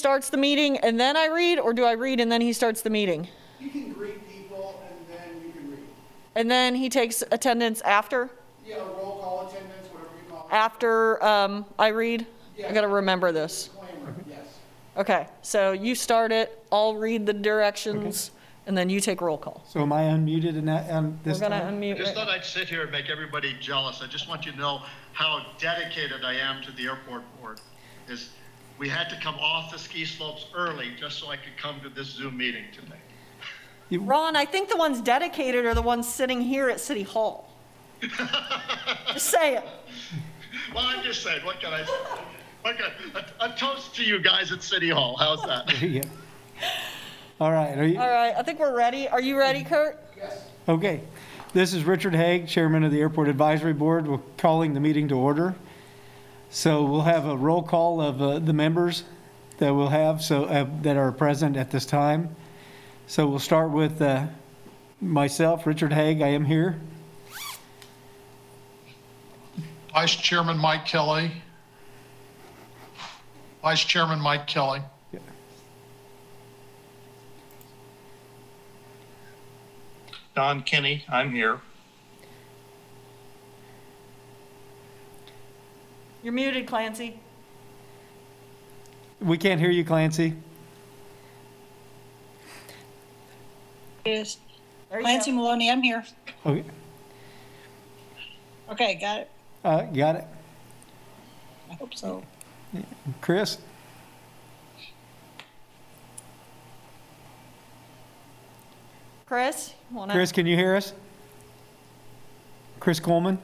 [0.00, 2.80] starts the meeting and then I read, or do I read and then he starts
[2.82, 3.28] the meeting?
[3.60, 5.78] You can greet people and then you can read.
[6.34, 8.30] And then he takes attendance after,
[8.66, 10.54] Yeah, roll call attendance, whatever you call it.
[10.54, 12.26] after um, I read?
[12.66, 13.70] I gotta remember this.
[14.28, 14.58] Yes.
[14.96, 18.32] Okay, so you start it, I'll read the directions,
[18.66, 19.62] and then you take roll call.
[19.68, 21.82] So am I unmuted in that, on We're this gonna time?
[21.82, 22.14] I just unmute.
[22.14, 24.02] thought I'd sit here and make everybody jealous.
[24.02, 24.82] I just want you to know
[25.12, 27.60] how dedicated I am to the airport board.
[28.08, 28.30] Is
[28.80, 31.90] we had to come off the ski slopes early just so I could come to
[31.90, 33.98] this Zoom meeting today.
[33.98, 37.52] Ron, I think the ones dedicated are the ones sitting here at City Hall.
[39.12, 39.64] Just say it.
[40.74, 41.92] Well, I'm just saying, what can I say?
[42.62, 45.16] What can, a, a toast to you guys at City Hall.
[45.18, 45.82] How's that?
[45.82, 46.04] Yeah.
[47.40, 49.08] All right, are you, All right, I think we're ready.
[49.08, 49.98] Are you ready, Kurt?
[50.16, 50.44] Yes.
[50.68, 51.00] okay.
[51.52, 54.06] This is Richard Haig, Chairman of the Airport Advisory Board.
[54.06, 55.54] We're calling the meeting to order.
[56.52, 59.04] So we'll have a roll call of uh, the members
[59.58, 62.34] that we'll have, so, uh, that are present at this time.
[63.06, 64.26] So we'll start with uh,
[65.00, 66.80] myself, Richard Haig, I am here.
[69.92, 71.30] Vice Chairman Mike Kelly.
[73.62, 74.80] Vice Chairman Mike Kelly.
[80.34, 81.60] Don Kenny, I'm here.
[86.22, 87.18] You're muted, Clancy.
[89.20, 90.34] We can't hear you, Clancy.
[94.04, 94.38] Yes.
[94.90, 95.36] There you Clancy go.
[95.38, 96.04] Maloney, I'm here.
[96.46, 96.64] Okay,
[98.70, 99.30] Okay, got it.
[99.64, 100.24] uh, got it.
[101.70, 102.22] I hope so.
[103.20, 103.58] Chris?
[109.26, 110.12] Chris, wanna?
[110.12, 110.92] Chris, can you hear us?
[112.80, 113.38] Chris Coleman?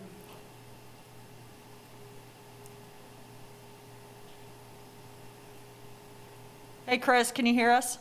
[7.07, 7.99] Chris, can you hear us?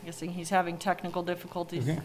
[0.00, 1.86] I'm Guessing he's having technical difficulties.
[1.86, 2.00] Okay.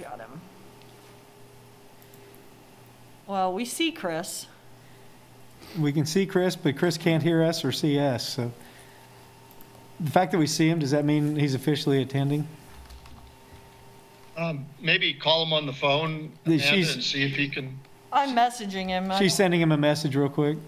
[0.00, 0.40] Got him.
[3.26, 4.46] Well, we see Chris.
[5.78, 8.50] We can see Chris, but Chris can't hear us or see us, so.
[10.00, 12.48] The fact that we see him, does that mean he's officially attending?
[14.38, 17.78] Um, maybe call him on the phone Yeah, and see if he can.
[18.12, 19.10] I'm messaging him.
[19.10, 20.58] I She's don't- sending him a message real quick.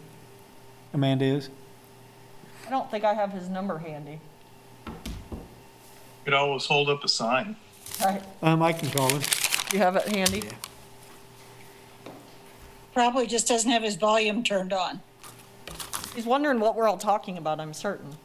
[0.93, 1.51] Amanda is.
[2.67, 4.21] I don't think I have his number handy.
[4.87, 4.93] You
[6.25, 7.57] could always hold up a sign.
[8.01, 9.21] All right, Um, I can call him.
[9.73, 10.43] you have it handy?
[12.95, 15.01] Probably just doesn't have his volume turned on.
[16.15, 18.17] He's wondering what we're all talking about, I'm certain.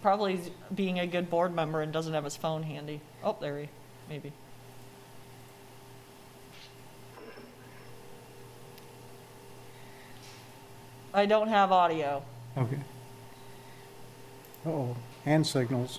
[0.00, 0.40] Probably
[0.74, 3.00] being a good board member and doesn't have his phone handy.
[3.24, 3.68] Oh, there he,
[4.08, 4.32] maybe.
[11.12, 12.22] I don't have audio.
[12.56, 12.78] Okay.
[14.64, 15.98] Oh, hand signals.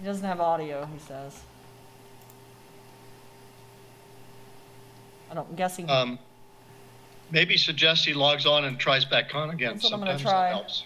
[0.00, 1.42] He doesn't have audio, he says.
[5.32, 6.18] I don't, I'm guessing, Um,
[7.30, 9.72] maybe suggest he logs on and tries back on again.
[9.72, 10.48] That's what I'm gonna Sometimes try.
[10.50, 10.84] that helps.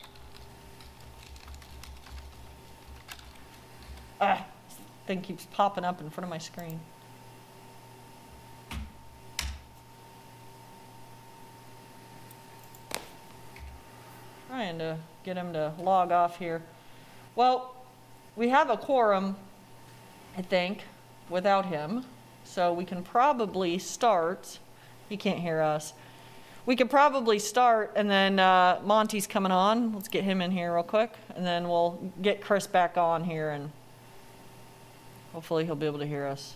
[4.21, 6.79] ah, this thing keeps popping up in front of my screen.
[14.49, 16.63] Trying to get him to log off here.
[17.34, 17.75] Well,
[18.37, 19.37] we have a quorum,
[20.37, 20.84] I think,
[21.28, 22.05] without him,
[22.47, 24.59] so we can probably start.
[25.09, 25.93] He can't hear us.
[26.65, 29.95] We could probably start, and then uh, Monty's coming on.
[29.95, 33.51] Let's get him in here real quick, and then we'll get Chris back on here,
[33.51, 33.71] and
[35.33, 36.55] hopefully he'll be able to hear us.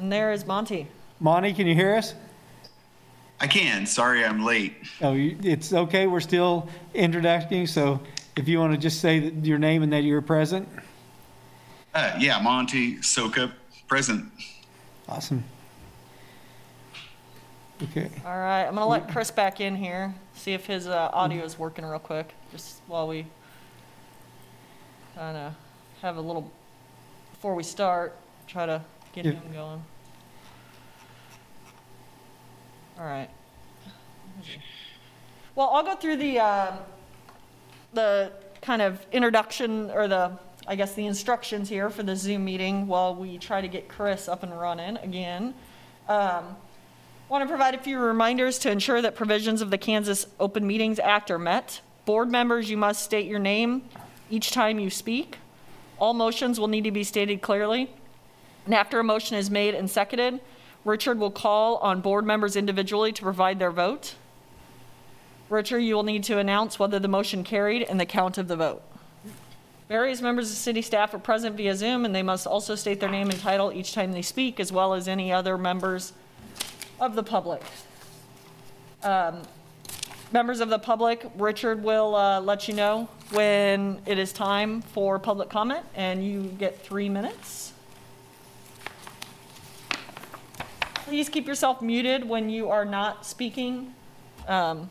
[0.00, 0.88] And there is Monty.
[1.20, 2.14] Monty, can you hear us?
[3.38, 3.86] I can.
[3.86, 4.74] Sorry, I'm late.
[5.00, 8.00] Oh, it's okay, we're still introducing, so
[8.36, 10.68] if you want to just say your name and that you're present.
[11.96, 13.50] Uh, yeah, Monty Soka,
[13.88, 14.30] present.
[15.08, 15.42] Awesome.
[17.84, 21.42] Okay, All right, I'm gonna let Chris back in here, see if his uh, audio
[21.42, 23.24] is working real quick, just while we
[25.14, 25.54] kind of
[26.02, 26.50] have a little,
[27.32, 28.14] before we start,
[28.46, 28.82] try to
[29.14, 29.32] get Yeah.
[29.32, 29.82] him going.
[32.98, 33.30] All right.
[35.54, 36.74] Well, I'll go through the, um,
[37.94, 42.86] the kind of introduction or the I guess, the instructions here for the Zoom meeting
[42.86, 45.54] while we try to get Chris up and running again.
[46.08, 46.56] Um,
[47.28, 51.00] Want to provide a few reminders to ensure that provisions of the Kansas Open Meetings
[51.00, 51.80] Act are met.
[52.04, 53.82] Board members, you must state your name
[54.30, 55.38] each time you speak.
[55.98, 57.90] All motions will need to be stated clearly.
[58.64, 60.38] And after a motion is made and seconded,
[60.84, 64.14] Richard will call on board members individually to provide their vote.
[65.48, 68.56] Richard, you will need to announce whether the motion carried and the count of the
[68.56, 68.84] vote.
[69.88, 73.08] Various members of city staff are present via Zoom, and they must also state their
[73.08, 76.12] name and title each time they speak, as well as any other members
[77.00, 77.62] of the public.
[79.02, 79.42] Um,
[80.32, 85.20] Members of the public, Richard will uh, let you know when it is time for
[85.20, 87.72] public comment, and you get three minutes.
[90.94, 93.94] Please keep yourself muted when you are not speaking.
[94.48, 94.90] Um,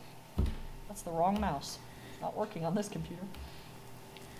[0.87, 1.79] That's the wrong mouse.
[2.13, 3.23] It's not working on this computer.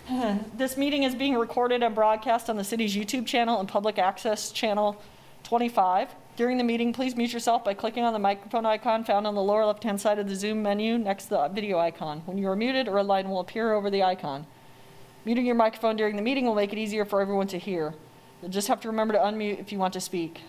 [0.56, 4.50] This meeting is being recorded and broadcast on the city's YouTube channel and public access
[4.52, 5.00] channel
[5.44, 6.14] 25.
[6.36, 9.42] During the meeting, please mute yourself by clicking on the microphone icon found on the
[9.42, 12.22] lower left-hand side of the Zoom menu next to the video icon.
[12.26, 14.46] When you are muted, a red line will appear over the icon.
[15.24, 17.94] Muting your microphone during the meeting will make it easier for everyone to hear.
[18.42, 20.42] You'll just have to remember to unmute if you want to speak.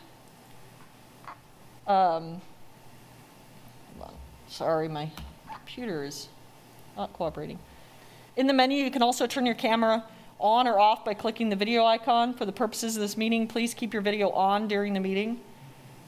[1.88, 2.42] Um.
[4.50, 5.12] Sorry, my
[5.52, 6.30] computer is
[6.96, 7.60] not cooperating.
[8.38, 10.04] In the menu, you can also turn your camera
[10.40, 12.36] on or off by clicking the video icon.
[12.36, 15.40] For the purposes of this meeting, please keep your video on during the meeting.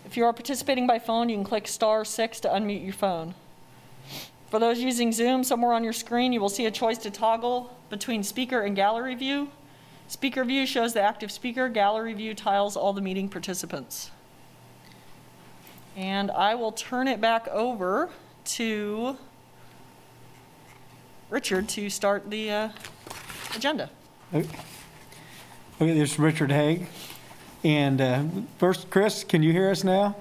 [0.05, 3.33] If you are participating by phone, you can click star six to unmute your phone.
[4.51, 7.75] For those using Zoom, somewhere on your screen, you will see a choice to toggle
[7.89, 9.49] between speaker and gallery view.
[10.07, 14.11] Speaker view shows the active speaker, gallery view tiles all the meeting participants.
[15.95, 18.11] And I will turn it back over
[18.45, 19.17] to
[21.29, 22.69] Richard to start the uh,
[23.55, 23.89] agenda.
[24.33, 24.47] Okay,
[25.79, 26.87] this is Richard Haig.
[27.63, 28.23] And uh,
[28.57, 30.15] first, Chris, can you hear us now?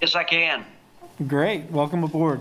[0.00, 0.64] Yes, I can.
[1.26, 2.40] Great, welcome aboard.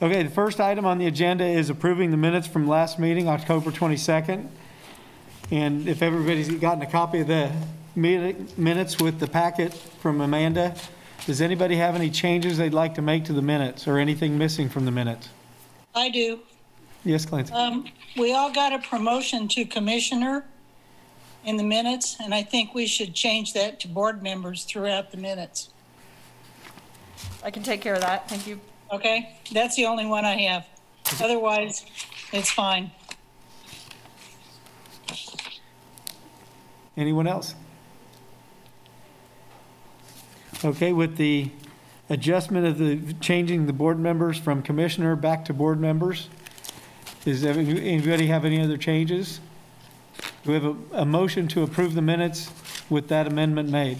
[0.00, 3.70] Okay, the first item on the agenda is approving the minutes from last meeting, October
[3.70, 4.48] 22nd.
[5.50, 7.52] And if everybody's gotten a copy of the
[7.94, 10.74] meeting- minutes with the packet from Amanda,
[11.26, 14.68] does anybody have any changes they'd like to make to the minutes or anything missing
[14.68, 15.28] from the minutes?
[15.92, 16.38] I do.
[17.04, 17.52] Yes, Clancy?
[17.52, 17.84] Um,
[18.16, 20.44] we all got a promotion to commissioner
[21.44, 25.16] in the minutes, and I think we should change that to board members throughout the
[25.16, 25.70] minutes.
[27.42, 28.60] I can take care of that, thank you.
[28.92, 29.36] Okay?
[29.52, 30.66] That's the only one I have.
[31.20, 31.84] Otherwise,
[32.32, 32.92] it's fine.
[36.96, 37.54] Anyone else?
[40.64, 41.50] Okay, with the
[42.08, 46.28] adjustment of the, changing the board members from commissioner back to board members,
[47.24, 49.40] does every- anybody have any other changes?
[50.44, 52.50] Do we have a, a motion to approve the minutes
[52.88, 53.98] with that amendment made?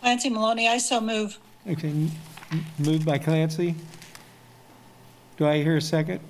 [0.00, 1.38] Clancy Maloney, I so move.
[1.68, 2.10] Okay, m-
[2.78, 3.74] moved by Clancy.
[5.36, 6.20] Do I hear a second?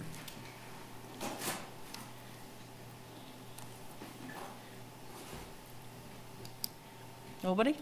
[7.42, 7.76] Nobody?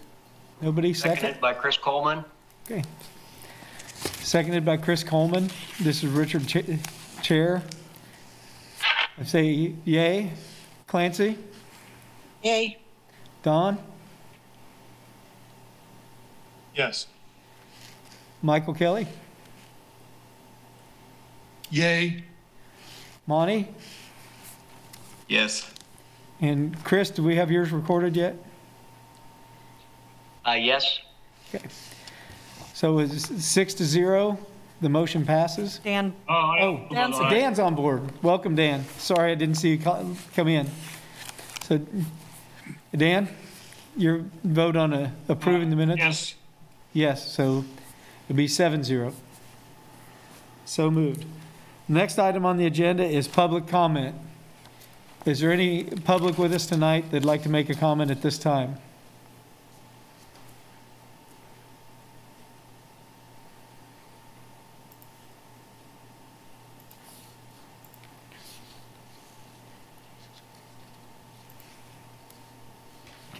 [0.60, 1.16] Nobody, second?
[1.16, 2.24] Seconded by Chris Coleman.
[2.64, 2.82] Okay.
[4.22, 5.50] Seconded by Chris Coleman.
[5.80, 6.60] This is Richard Cha-
[7.22, 7.62] Chair.
[9.18, 10.30] I say yay.
[10.86, 11.36] Clancy?
[12.42, 12.78] Yay.
[13.42, 13.78] Don?
[16.74, 17.06] Yes.
[18.42, 19.06] Michael Kelly?
[21.70, 22.24] Yay.
[23.26, 23.68] Monty?
[25.28, 25.70] Yes.
[26.40, 28.36] And Chris, do we have yours recorded yet?
[30.46, 31.00] Uh, yes.
[31.54, 31.64] Okay.
[32.74, 34.38] So it's six to zero.
[34.80, 35.78] The motion passes.
[35.84, 38.00] Dan, Oh, Dan's- Dan's on board.
[38.22, 38.84] Welcome, Dan.
[38.96, 40.70] Sorry I didn't see you co- come in.
[41.64, 41.80] So,
[42.96, 43.28] Dan,
[43.94, 45.98] your vote on uh, approving the minutes?
[46.00, 46.34] Yes.
[46.94, 47.64] Yes, so
[48.26, 49.12] it'd be seven zero.
[50.64, 51.26] So moved.
[51.86, 54.14] Next item on the agenda is public comment.
[55.26, 58.38] Is there any public with us tonight that'd like to make a comment at this
[58.38, 58.76] time?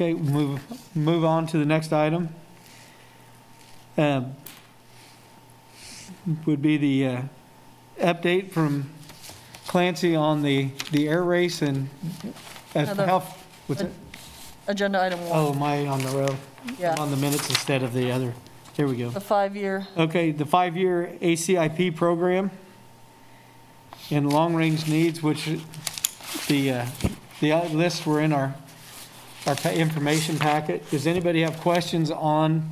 [0.01, 0.63] Okay, move,
[0.97, 2.31] move on to the next item.
[3.99, 4.35] Um,
[6.47, 7.23] Would be the uh,
[8.01, 8.89] update from
[9.67, 11.91] Clancy on the, the air race and
[12.75, 13.21] as Another- how,
[13.67, 13.93] what's it?
[14.69, 15.31] agenda item one.
[15.39, 16.35] Oh, am I on the row?
[16.79, 16.95] Yeah.
[16.99, 18.33] On the minutes instead of the other.
[18.79, 19.11] Here we go.
[19.11, 22.51] The five-year, Okay, the five-year ACIP program
[24.11, 25.45] and long-range needs, which
[26.49, 26.87] the, uh,
[27.41, 28.55] the lists were in our,
[29.47, 30.89] our pa- information packet.
[30.91, 32.69] Does anybody have questions on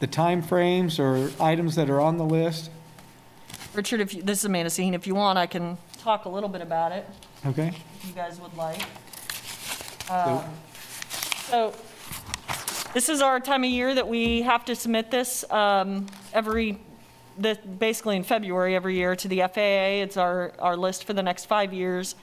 [0.00, 2.70] the timeframes or items that are on the list?
[3.74, 6.48] Richard, if, you- this is Amanda Saheen, if you want, I can talk a little
[6.48, 7.06] bit about it,
[7.46, 7.68] Okay?
[7.98, 8.80] if you guys would like.
[10.10, 10.42] Um,
[11.48, 11.74] So,
[12.94, 16.78] this is our time of year that we have to submit this um, every,
[17.38, 20.02] the- basically in February every year to the FAA.
[20.02, 22.14] It's our, our list for the next five years.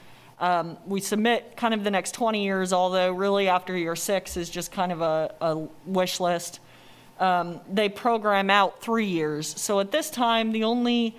[0.42, 4.50] Um, We submit kind of the next 20 years, although really after year six is
[4.50, 6.60] just kind of a, a wish list.
[7.20, 9.48] Um, They program out three years.
[9.62, 11.16] So at this time, the only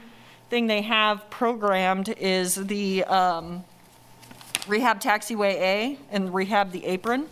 [0.50, 3.64] thing they have programmed is the um,
[4.66, 7.26] Rehab Taxiway A and Rehab the Apron.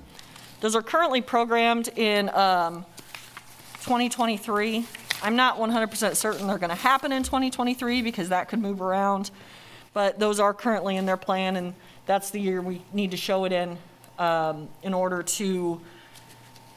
[0.61, 2.85] Those are currently programmed in um,
[3.83, 4.87] 2023.
[5.23, 9.31] I'm not 100% certain they're going to happen in 2023 because that could move around,
[9.93, 11.75] but those are currently in their plan, and
[12.07, 13.79] that's the year we need to show it in
[14.19, 15.81] um, in order to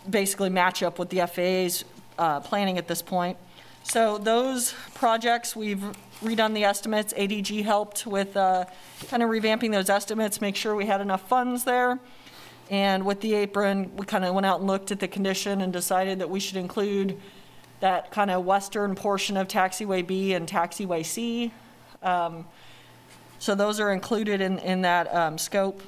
[0.10, 1.86] basically match up with the FAA's
[2.18, 3.38] uh, planning at this point.
[3.84, 5.84] So those projects, we've
[6.24, 7.14] redone the estimates.
[7.14, 8.66] ADG helped with uh,
[9.10, 12.00] kind of revamping those estimates, make sure we had enough funds there.
[12.70, 15.74] And with the apron, we kind of went out and looked at the condition and
[15.74, 17.20] decided that we should include
[17.82, 21.52] that kind of western portion of taxiway B and taxiway C.
[22.02, 22.46] Um,
[23.44, 25.82] So those are included in, in that um, scope.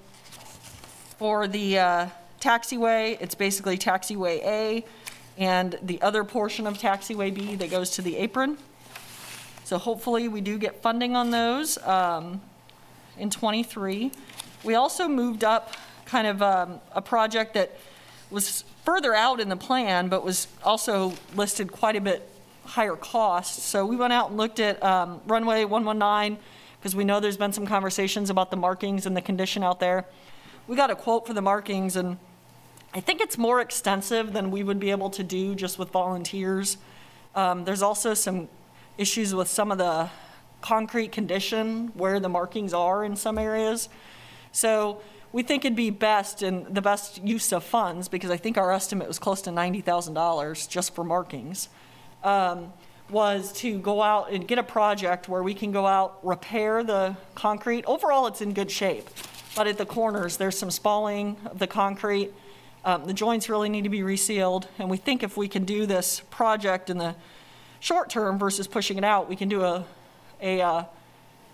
[1.17, 2.07] For the uh,
[2.41, 4.85] taxiway, it's basically taxiway A
[5.37, 8.57] and the other portion of taxiway B that goes to the apron.
[9.63, 12.41] So hopefully, we do get funding on those um,
[13.17, 14.11] in '23.
[14.65, 17.71] We also moved up kind of um, a project that
[18.29, 22.29] was further out in the plan, but was also listed quite a bit
[22.65, 23.59] higher cost.
[23.59, 26.37] So we went out and looked at um, runway 119,
[26.85, 30.05] because we know there's been some conversations about the markings and the condition out there.
[30.67, 32.19] We got a quote for the markings, and
[32.93, 36.77] I think it's more extensive than we would be able to do just with volunteers.
[37.33, 38.49] Um, there's also some
[38.99, 40.11] issues with some of the
[40.61, 43.89] concrete condition where the markings are in some areas.
[44.51, 45.01] So
[45.31, 48.71] we think it'd be best and the best use of funds, because I think our
[48.71, 51.67] estimate was close to $90,000 just for markings,
[52.23, 52.71] um,
[53.09, 57.15] was to go out and get a project where we can go out, repair the
[57.35, 57.85] concrete.
[57.85, 59.09] Overall, it's in good shape,
[59.55, 62.31] but at the corners, there's some spalling of the concrete.
[62.83, 65.85] Um, The joints really need to be resealed, and we think if we can do
[65.85, 67.15] this project in the
[67.79, 69.85] short term versus pushing it out, we can do a,
[70.41, 70.83] a uh,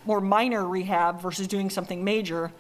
[0.06, 2.52] more minor rehab versus doing something major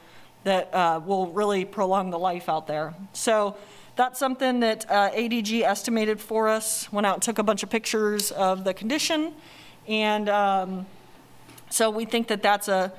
[0.43, 2.93] that uh, will really prolong the life out there.
[3.13, 3.55] So
[3.95, 7.69] that's something that uh, ADG estimated for us, went out and took a bunch of
[7.69, 9.33] pictures of the condition,
[9.87, 10.85] and um,
[11.69, 12.91] so we think that that's a,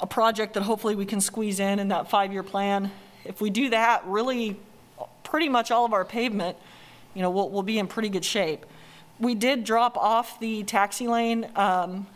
[0.00, 2.90] a project that hopefully we can squeeze in in that five-year plan.
[3.24, 4.56] If we do that, really,
[5.24, 6.56] pretty much all of our pavement,
[7.14, 8.66] you know, we'll, we'll be in pretty good shape.
[9.18, 12.06] We did drop off the taxi lane um,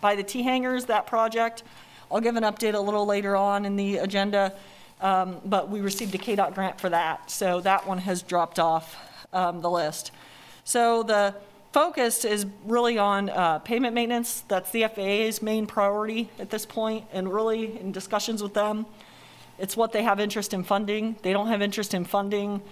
[0.00, 1.62] by the T-hangars, that project.
[2.10, 4.52] I'll give an update a little later on in the agenda,
[5.02, 8.96] um, but we received a KDOT grant for that, so that one has dropped off
[9.32, 10.12] um, the list.
[10.64, 11.34] So the
[11.72, 14.44] focus is really on uh, pavement maintenance.
[14.48, 18.86] That's the FAA's main priority at this point, and really in discussions with them,
[19.58, 21.16] it's what they have interest in funding.
[21.22, 22.62] They don't have interest in funding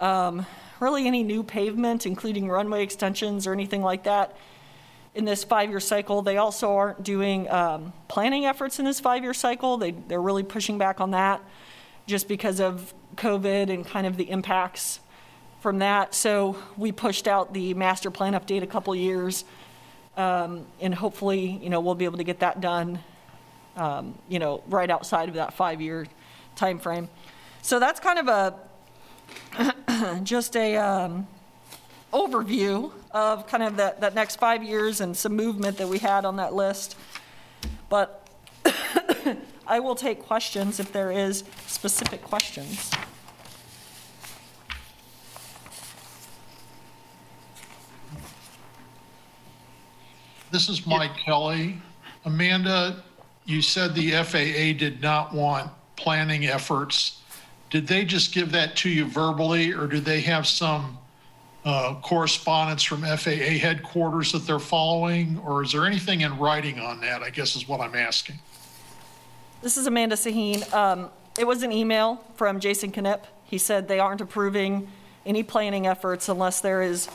[0.00, 0.46] um,
[0.80, 4.36] really any new pavement, including runway extensions or anything like that
[5.14, 6.22] in this five-year cycle.
[6.22, 9.76] They also aren't doing um, planning efforts in this five-year cycle.
[9.76, 11.42] They, they're really pushing back on that
[12.10, 15.00] just because of COVID and kind of the impacts
[15.60, 16.14] from that.
[16.14, 19.44] So we pushed out the master plan update a couple years,
[20.16, 22.98] um, and hopefully, you know, we'll be able to get that done,
[23.76, 26.06] um, you know, right outside of that five-year
[26.56, 27.08] timeframe.
[27.62, 31.28] So that's kind of a just a um,
[32.12, 36.24] overview of kind of that, that next five years and some movement that we had
[36.24, 36.96] on that list.
[37.88, 38.19] But
[39.70, 42.90] I will take questions if there is specific questions.
[50.50, 51.80] This is Mike Kelly.
[52.24, 53.04] Amanda,
[53.44, 57.22] you said the FAA did not want planning efforts.
[57.70, 60.98] Did they just give that to you verbally, or do they have some
[61.64, 65.38] uh, correspondence from FAA headquarters that they're following?
[65.46, 68.40] Or is there anything in writing on that, I guess is what I'm asking.
[69.62, 70.72] This is Amanda Saheen.
[70.72, 73.24] Um, It was an email from Jason Knipp.
[73.44, 74.88] He said they aren't approving
[75.26, 77.10] any planning efforts unless there is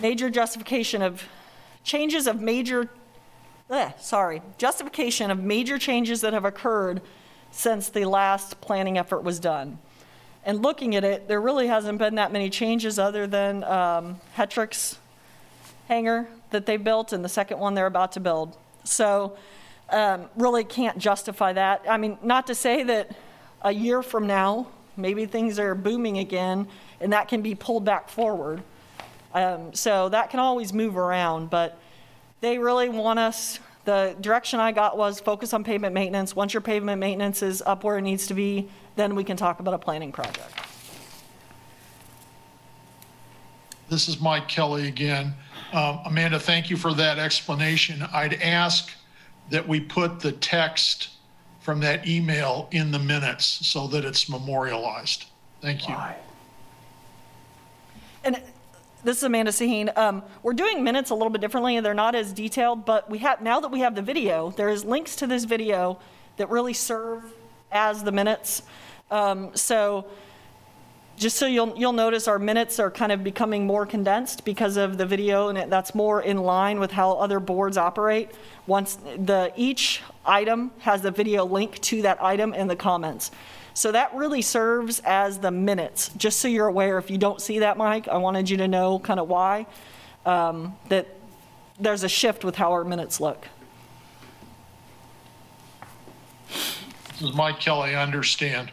[0.00, 1.22] major justification of,
[1.84, 2.90] changes of major,
[3.70, 7.00] eh, sorry, justification of major changes that have occurred
[7.52, 9.78] since the last planning effort was done.
[10.44, 14.98] And looking at it, there really hasn't been that many changes other than um, Hetrick's
[15.86, 18.56] hangar that they built and the second one they're about to build.
[18.82, 19.36] So
[19.90, 21.84] um, really can't justify that.
[21.88, 23.16] I mean, not to say that
[23.62, 26.68] a year from now, maybe things are booming again
[27.00, 28.62] and that can be pulled back forward.
[29.34, 31.78] Um, So that can always move around, but
[32.40, 36.36] they really want us, the direction I got was focus on pavement maintenance.
[36.36, 39.60] Once your pavement maintenance is up where it needs to be, then we can talk
[39.60, 40.52] about a planning project.
[43.90, 45.34] This is Mike Kelly again.
[45.72, 48.02] Um, Amanda, thank you for that explanation.
[48.12, 48.90] I'd ask
[49.50, 51.10] that we put the text
[51.60, 55.26] from that email in the minutes so that it's memorialized.
[55.60, 55.96] Thank you.
[58.22, 58.42] And
[59.02, 59.96] this is Amanda Saheen.
[59.96, 62.84] Um, we're doing minutes a little bit differently, and they're not as detailed.
[62.84, 65.98] But we have now that we have the video, there is links to this video
[66.36, 67.22] that really serve
[67.70, 68.62] as the minutes.
[69.10, 70.06] Um, so
[71.16, 74.98] just so you'll you'll notice, our minutes are kind of becoming more condensed because of
[74.98, 78.30] the video, and that's more in line with how other boards operate.
[78.66, 83.30] Once the each item has the video link to that item in the comments.
[83.76, 86.96] So that really serves as the minutes, just so you're aware.
[86.98, 89.66] If you don't see that, Mike, I wanted you to know kind of why,
[90.24, 91.08] um, that
[91.80, 93.48] there's a shift with how our minutes look.
[96.48, 98.70] This is Mike Kelly, I understand.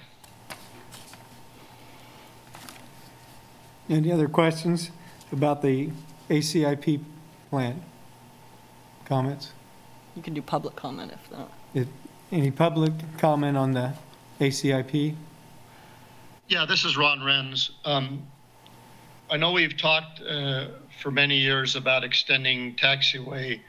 [3.92, 4.90] Any other questions
[5.34, 5.90] about the
[6.30, 7.02] ACIP
[7.50, 7.84] plan?
[9.04, 9.52] Comments?
[10.16, 11.52] You can do public comment if not.
[11.74, 11.90] If-
[12.32, 13.92] Any public comment on the
[14.40, 15.14] ACIP?
[16.48, 17.72] Yeah, this is Ron Renz.
[17.84, 18.22] Um,
[19.30, 20.68] I know we've talked uh,
[21.02, 23.60] for many years about extending taxiway,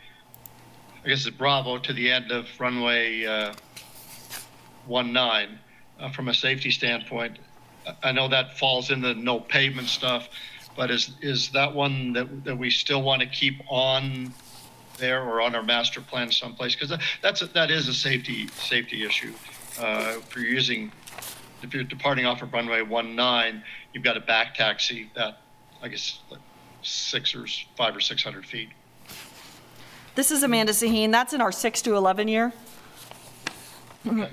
[1.04, 3.54] I guess it's Bravo, to the end of runway uh,
[4.88, 5.58] 19
[5.98, 7.38] uh, from a safety standpoint.
[8.02, 10.28] I- know that falls in the no pavement stuff,
[10.76, 14.32] but is, is that one that, that we still want to keep on
[14.98, 16.74] there or on our master plan someplace?
[16.74, 19.32] Because that's, a- that is a safety, safety issue.
[19.80, 20.92] Uh, If you're using
[21.62, 25.38] if you're departing off of runway 19, you've got a back taxi that,
[25.80, 26.40] I guess, like
[26.82, 28.68] six or five or 600 feet.
[30.16, 31.12] This is Amanda Saheen.
[31.12, 32.52] That's in our 6 to 11 year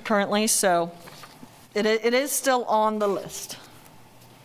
[0.04, 0.92] currently, so
[1.76, 3.58] it i- it is still on the list.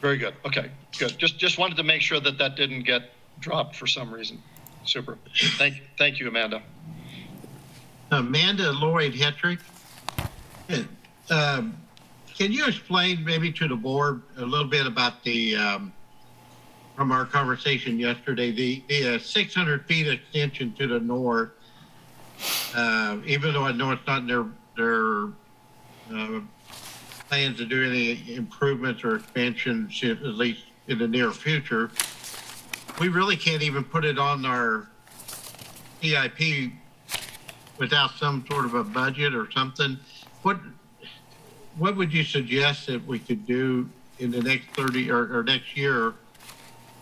[0.01, 0.35] Very good.
[0.45, 1.17] Okay, good.
[1.19, 4.43] Just, just wanted to make sure that that didn't get dropped for some reason.
[4.85, 5.17] Super.
[5.57, 6.63] Thank, thank you, Amanda.
[8.11, 9.59] Amanda Lloyd Hetrick.
[11.31, 11.77] Um,
[12.35, 15.93] Can you explain maybe to the board a little bit about the, um,
[16.97, 21.51] from our conversation yesterday, the, the uh, 600 feet extension to the north?
[22.75, 24.45] Uh, even though I know it's not in their,
[24.77, 25.25] their,
[26.15, 26.41] uh,
[27.35, 31.91] plans to do any improvements or expansions, at least in the near future,
[33.01, 34.87] we really can't even put it on our
[36.01, 36.71] CIP
[37.77, 39.99] without some sort of a budget or something,
[40.43, 40.61] what,
[41.77, 45.77] what would you suggest that we could do in the next 30 or, or next
[45.77, 46.15] year?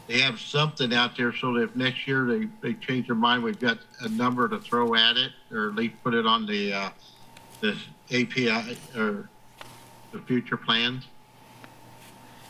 [0.06, 3.42] They have something out there so that if next year they, they change their mind,
[3.42, 6.72] we've got a number to throw at it, or at least put it on the,
[6.72, 6.90] uh,
[7.60, 7.76] the
[8.10, 9.28] API or
[10.12, 11.04] the future plans?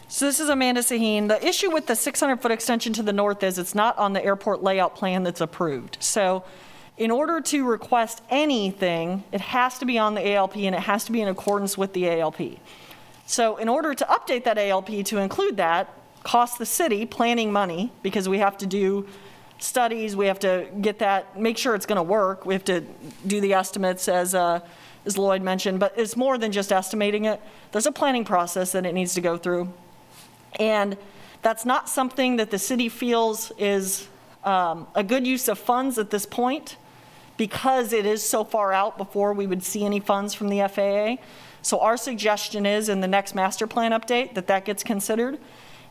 [0.08, 1.28] So this is Amanda Saheen.
[1.28, 4.62] The issue with the 600-foot extension to the north is it's not on the airport
[4.62, 5.96] layout plan that's approved.
[6.00, 6.44] So
[6.98, 11.04] in order to request anything, it has to be on the ALP and it has
[11.04, 12.58] to be in accordance with the ALP.
[13.24, 15.88] So in order to update that ALP to include that,
[16.22, 19.06] costs the city planning money because we have to do
[19.58, 22.44] studies, we have to get that, make sure it's going to work.
[22.44, 22.82] We have to
[23.26, 24.60] do the estimates as, uh,
[25.04, 27.40] as Lloyd mentioned, but it's more than just estimating it.
[27.72, 29.72] There's a planning process that it needs to go through.
[30.58, 30.96] And
[31.42, 34.08] that's not something that the city feels is
[34.44, 36.76] um, a good use of funds at this point
[37.36, 41.22] because it is so far out before we would see any funds from the FAA.
[41.62, 45.38] So our suggestion is in the next master plan update that that gets considered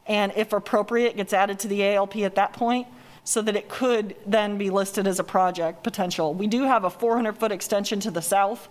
[0.08, 2.88] and if appropriate, gets added to the ALP at that point
[3.24, 6.34] so that it could then be listed as a project potential.
[6.34, 8.68] We do have a 400-foot extension to the south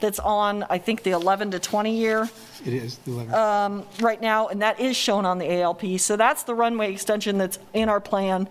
[0.00, 2.28] that's on, I think, the 11 to 20 year
[2.64, 3.34] It is the 11.
[4.00, 5.98] right now, and that is shown on the ALP.
[5.98, 8.48] So that's the runway extension that's in our plan.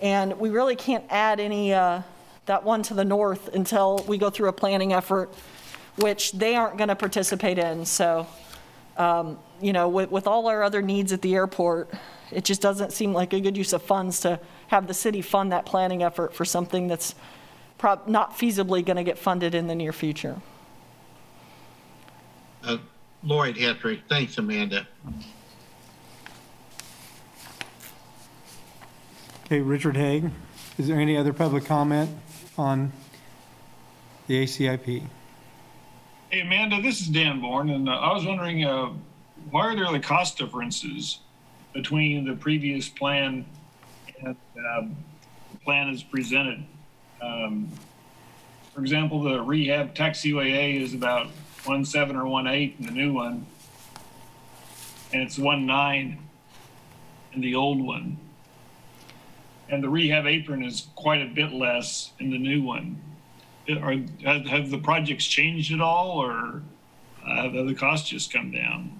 [0.00, 2.02] And we really can't add any, uh,
[2.46, 5.32] that one to the north until we go through a planning effort,
[5.96, 7.84] which they aren't going to participate in.
[7.84, 8.26] So,
[8.96, 11.92] um, you know, with, with all our other needs at the airport,
[12.30, 15.52] it just doesn't seem like a good use of funds to have the city fund
[15.52, 17.14] that planning effort for something that's
[17.78, 20.40] prob, not feasibly going to get funded in the near future.
[22.64, 22.78] Uh,
[23.22, 24.86] Lloyd Hetrick, thanks, Amanda.
[29.46, 30.30] Okay, Richard Haig,
[30.78, 32.10] is there any other public comment
[32.56, 32.92] on
[34.26, 35.02] the ACIP?
[36.30, 38.90] Hey, Amanda, this is Dan Bourne, and uh, I was wondering, uh,
[39.50, 41.18] why are there the cost differences
[41.72, 43.44] between the previous plan
[44.22, 44.36] and
[44.76, 44.96] um,
[45.52, 46.64] the plan as presented?
[47.20, 47.68] Um,
[48.72, 51.28] for example, the rehab taxiway A is about
[51.70, 53.46] one seven or one eight in the new one,
[55.12, 56.18] and it's one nine
[57.32, 58.18] in the old one.
[59.68, 63.00] And the rehab apron is quite a bit less in the new one.
[63.68, 66.60] Are, have, have the projects changed at all, or
[67.24, 68.98] have the costs just come down?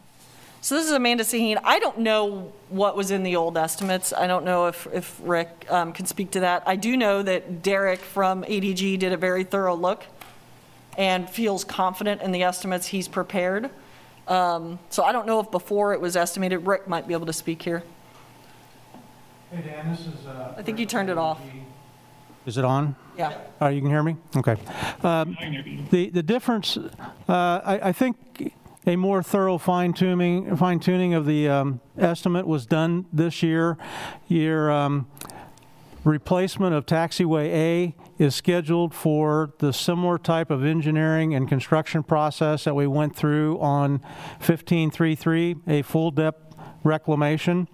[0.61, 1.59] So this is Amanda Saheen.
[1.65, 4.13] I don't know what was in the old estimates.
[4.13, 6.63] I don't know if, if Rick um, can speak to that.
[6.67, 10.05] I do know that Derek from ADG did a very thorough look
[10.99, 13.71] and feels confident in the estimates he's prepared.
[14.29, 17.33] Um, So I don't know if before it was estimated, Rick might be able to
[17.33, 17.83] speak here.
[19.51, 20.27] Hey, Dan, this is.
[20.27, 21.41] uh, I think you turned it off.
[22.47, 22.95] Is it on?
[23.19, 23.37] Yeah.
[23.61, 24.17] Oh, you can hear me?
[24.37, 24.53] Okay.
[24.53, 25.85] Um, I can hear you.
[25.91, 26.89] The, the difference, uh,
[27.29, 28.55] I, I think
[28.87, 33.77] a more thorough fine tuning, fine tuning of the um, estimate was done this year.
[34.29, 35.07] Your um,
[36.05, 42.65] replacement of taxiway A is scheduled for the similar type of engineering and construction process
[42.65, 43.93] that we went through on
[44.41, 46.55] 1533, a full depth
[46.85, 47.67] reclamation.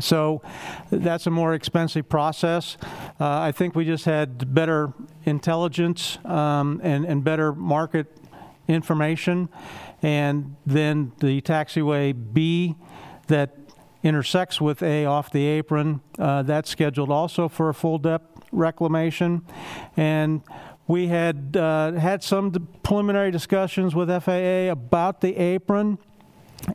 [0.00, 0.42] So
[0.90, 2.76] that's a more expensive process.
[3.18, 4.92] Uh, I think we just had better
[5.24, 8.16] intelligence um, and, and better market
[8.68, 9.48] information.
[10.02, 12.76] And then the taxiway B
[13.26, 13.56] that
[14.04, 19.44] intersects with A off the apron, uh, that's scheduled also for a full depth reclamation.
[19.96, 20.42] And
[20.86, 25.98] we had uh, had some preliminary discussions with FAA about the apron.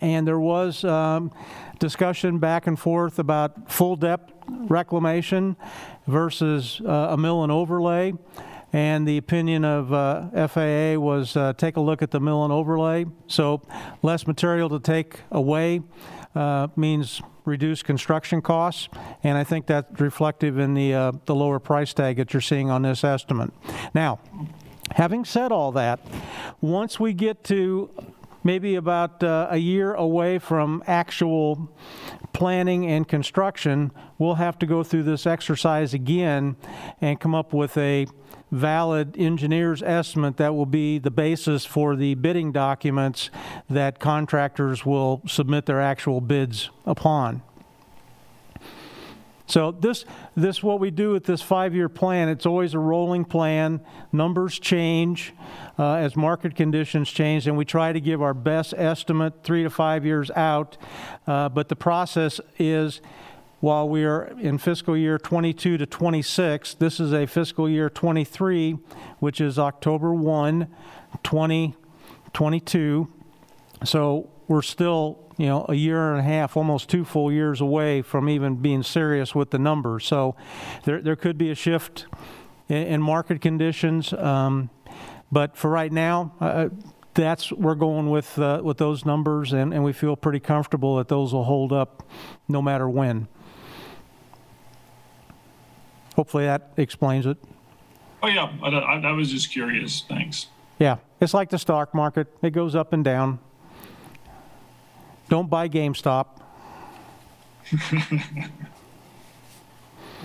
[0.02, 1.32] And there was um,
[1.80, 5.56] discussion back and forth about full depth reclamation
[6.08, 8.14] versus uh, a mill and overlay.
[8.72, 12.54] And the opinion of uh, FAA was uh, take a look at the mill and
[12.54, 13.06] overlay.
[13.28, 13.64] So
[14.04, 15.82] less material to take away
[16.36, 18.88] uh, means reduced construction costs,
[19.24, 22.70] and I think that's reflective in the uh, the lower price tag that you're seeing
[22.70, 23.52] on this estimate.
[23.94, 24.20] Now,
[24.92, 26.00] having said all that,
[26.62, 27.90] once we get to
[28.44, 31.70] maybe about uh, a year away from actual
[32.34, 36.56] planning and construction, we'll have to go through this exercise again
[37.02, 38.08] and come up with a
[38.52, 43.30] valid engineer's estimate that will be the basis for the bidding documents
[43.70, 47.42] that contractors will submit their actual bids upon.
[49.50, 52.30] So this, this what we do with this five-year plan.
[52.30, 53.82] It's always a rolling plan.
[54.12, 55.34] Numbers change
[55.80, 59.72] uh, as market conditions change, and we try to give our best estimate three to
[59.72, 60.78] five years out.
[61.26, 63.02] Uh, but the process is,
[63.60, 68.74] while we are in fiscal year 22 to 26, this is a fiscal year 23,
[69.18, 70.68] which is October 1,
[71.24, 73.08] 2022.
[73.84, 78.02] So we're still, you know, a year and a half, almost two full years away
[78.02, 80.06] from even being serious with the numbers.
[80.06, 80.36] So
[80.84, 82.08] there, there could be a shift
[82.68, 84.12] in, in market conditions.
[84.12, 84.70] Um,
[85.32, 86.68] but for right now, uh,
[87.14, 91.08] that's we're going with uh, with those numbers, and, and we feel pretty comfortable that
[91.08, 92.04] those will hold up
[92.50, 93.30] no matter when.
[96.18, 97.38] Hopefully that explains it.
[98.22, 100.04] Oh, yeah, I, I, I was just curious.
[100.10, 100.48] Thanks.
[100.80, 103.40] Yeah, it's like the stock market; it goes up and down.
[105.30, 106.26] Don't buy GameStop.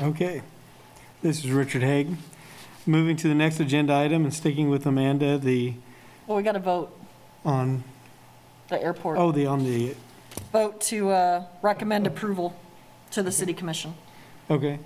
[0.03, 0.43] Okay.
[1.23, 2.17] This is Richard Haig.
[2.85, 5.75] Moving to the next agenda item and sticking with Amanda, the,
[6.27, 6.93] Well, we got to vote
[7.45, 7.85] on,
[8.69, 9.19] the airport.
[9.19, 9.95] oh, the, on the,
[10.53, 12.57] Vote to uh, recommend approval
[13.13, 13.95] to the city commission.
[14.51, 14.81] okay.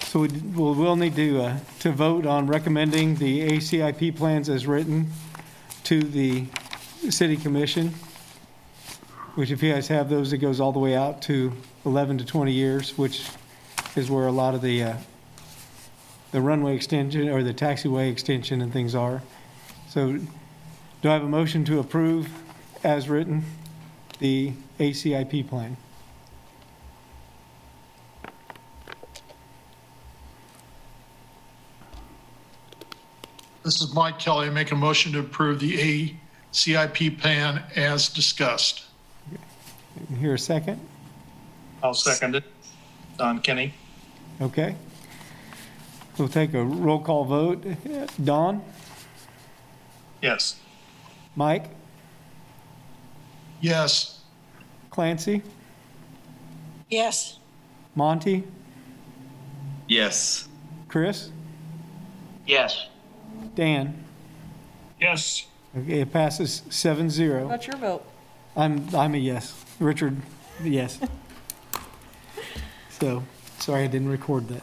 [0.00, 4.66] So we, we'll, we'll need to, uh, to vote on recommending the ACIP plans as
[4.66, 5.10] written
[5.84, 6.44] to the
[7.08, 7.94] city commission,
[9.40, 11.50] which if you guys have those, it goes all the way out to
[11.86, 13.26] 11 to 20 years, which
[13.96, 14.96] is where a lot of the, uh,
[16.30, 19.22] the runway extension or the taxiway extension and things are.
[19.88, 20.18] So
[21.00, 22.28] do I have a motion to approve
[22.84, 23.42] as written
[24.18, 25.78] the ACIP plan?
[33.64, 34.48] This is Mike Kelly.
[34.48, 36.12] I make a motion to approve the
[36.52, 38.84] ACIP plan as discussed.
[40.18, 40.80] Here a second?
[41.82, 42.44] I'll second it.
[43.16, 43.74] Don Kenny.
[44.40, 44.74] Okay.
[46.18, 47.64] We'll take a roll call vote.
[48.22, 48.62] Don,
[50.22, 50.56] Yes.
[51.34, 51.70] Mike,
[53.60, 54.20] Yes.
[54.90, 55.42] Clancy,
[56.90, 57.38] Yes,
[57.94, 58.44] Monty,
[59.88, 60.48] Yes.
[60.88, 61.30] Chris,
[62.46, 62.86] Yes.
[63.54, 64.04] Dan.
[65.00, 65.46] Yes.
[65.76, 67.46] Okay, it passes seven zero.
[67.48, 68.04] What's your vote?
[68.56, 69.54] I'm, I'm a yes.
[69.80, 70.16] Richard,
[70.62, 71.00] yes.
[72.90, 73.24] So,
[73.58, 74.62] sorry I didn't record that.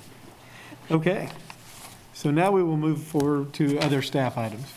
[0.91, 1.29] Okay.
[2.13, 4.71] So now we will move forward to other staff items.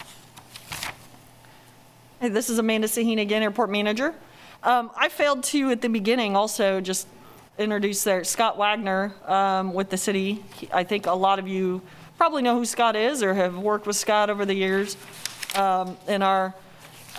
[2.20, 4.14] Hey, this is Amanda Saheen again, airport manager.
[4.62, 7.06] Um, I failed to, at the beginning, also just
[7.58, 10.42] introduce there Scott Wagner um, with the city.
[10.56, 11.82] He- I think a lot of you
[12.18, 14.96] probably know who Scott is or have worked with Scott over the years
[15.54, 16.54] um, in our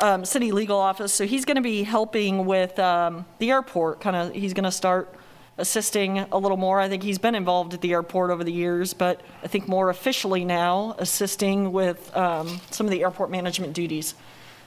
[0.01, 1.13] um, city legal office.
[1.13, 4.01] So he's going to be helping with um, the airport.
[4.01, 5.13] Kind of, he's going to start
[5.57, 6.79] assisting a little more.
[6.79, 9.89] I think he's been involved at the airport over the years, but I think more
[9.89, 14.15] officially now, assisting with um, some of the airport management duties.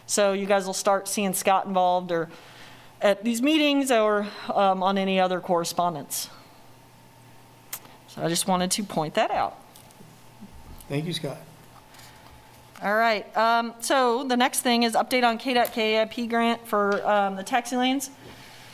[0.06, 2.28] So you guys will start seeing Scott involved or
[3.00, 6.30] at these meetings or um, on any other correspondence.
[8.08, 9.58] So I just wanted to point that out.
[10.88, 11.38] Thank you, Scott.
[12.82, 17.36] All right, um, so the next thing is update on KDOT KIP grant for um,
[17.36, 18.10] the taxi lanes.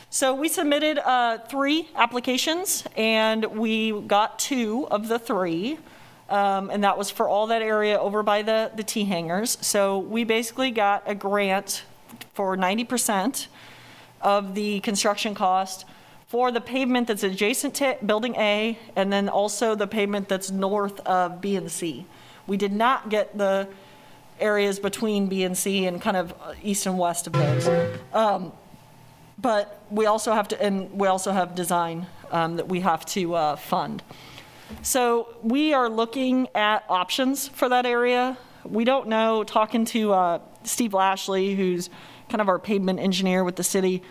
[0.09, 5.77] So we submitted uh, three applications, and we got two of the three.
[6.29, 9.57] Um, And that was for all that area over by the, the T hangars.
[9.61, 11.83] So we basically got a grant
[12.33, 13.47] for 90%
[14.21, 15.85] of the construction cost
[16.27, 20.99] for the pavement that's adjacent to Building A, and then also the pavement that's north
[21.01, 22.05] of B and C.
[22.47, 23.67] We did not get the
[24.41, 27.67] areas between B and C and kind of east and west of those.
[28.13, 28.51] Um,
[29.41, 33.33] But we also have to, and we also have design um, that we have to
[33.33, 34.03] uh, fund.
[34.83, 38.37] So we are looking at options for that area.
[38.63, 41.89] We don't know, talking to uh, Steve Lashley, who's
[42.29, 44.03] kind of our pavement engineer with the city,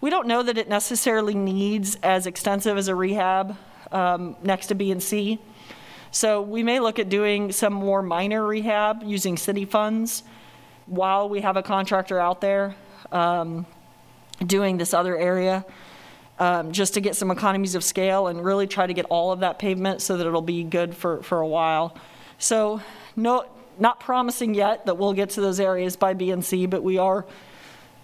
[0.00, 3.56] we don't know that it necessarily needs as extensive as a rehab
[3.92, 5.38] um, next to B and C.
[6.12, 10.24] So we may look at doing some more minor rehab using city funds
[10.86, 12.74] while we have a contractor out there
[13.12, 13.64] um,
[14.44, 15.64] doing this other area,
[16.40, 19.40] um, just to get some economies of scale and really try to get all of
[19.40, 21.96] that pavement so that it'll be good for, for a while.
[22.38, 22.80] So
[23.14, 23.44] no,
[23.78, 26.98] not promising yet that we'll get to those areas by B and C, but we
[26.98, 27.24] are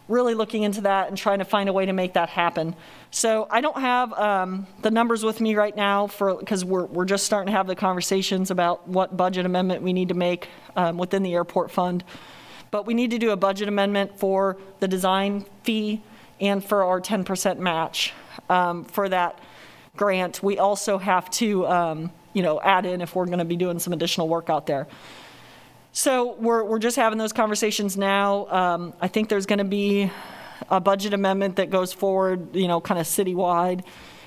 [0.09, 2.75] really looking into that and trying to find a way to make that happen.
[3.11, 7.05] So I don't have um, the numbers with me right now for because we're we're
[7.05, 10.99] just starting to have the conversations about what budget amendment we need to make um,
[10.99, 12.05] within the airport fund.
[12.71, 16.03] But we need to do a budget amendment for the design fee
[16.40, 18.12] and for our 10% match
[18.49, 19.38] um, for that
[19.97, 20.42] grant.
[20.42, 23.79] We also have to, um, you know, add in if we're going to be doing
[23.79, 24.87] some additional work out there.
[25.96, 28.46] So we're, we're just having those conversations now.
[28.48, 30.11] Um, I think there's going to be
[30.68, 33.82] a budget amendment that goes forward, you know, kind of citywide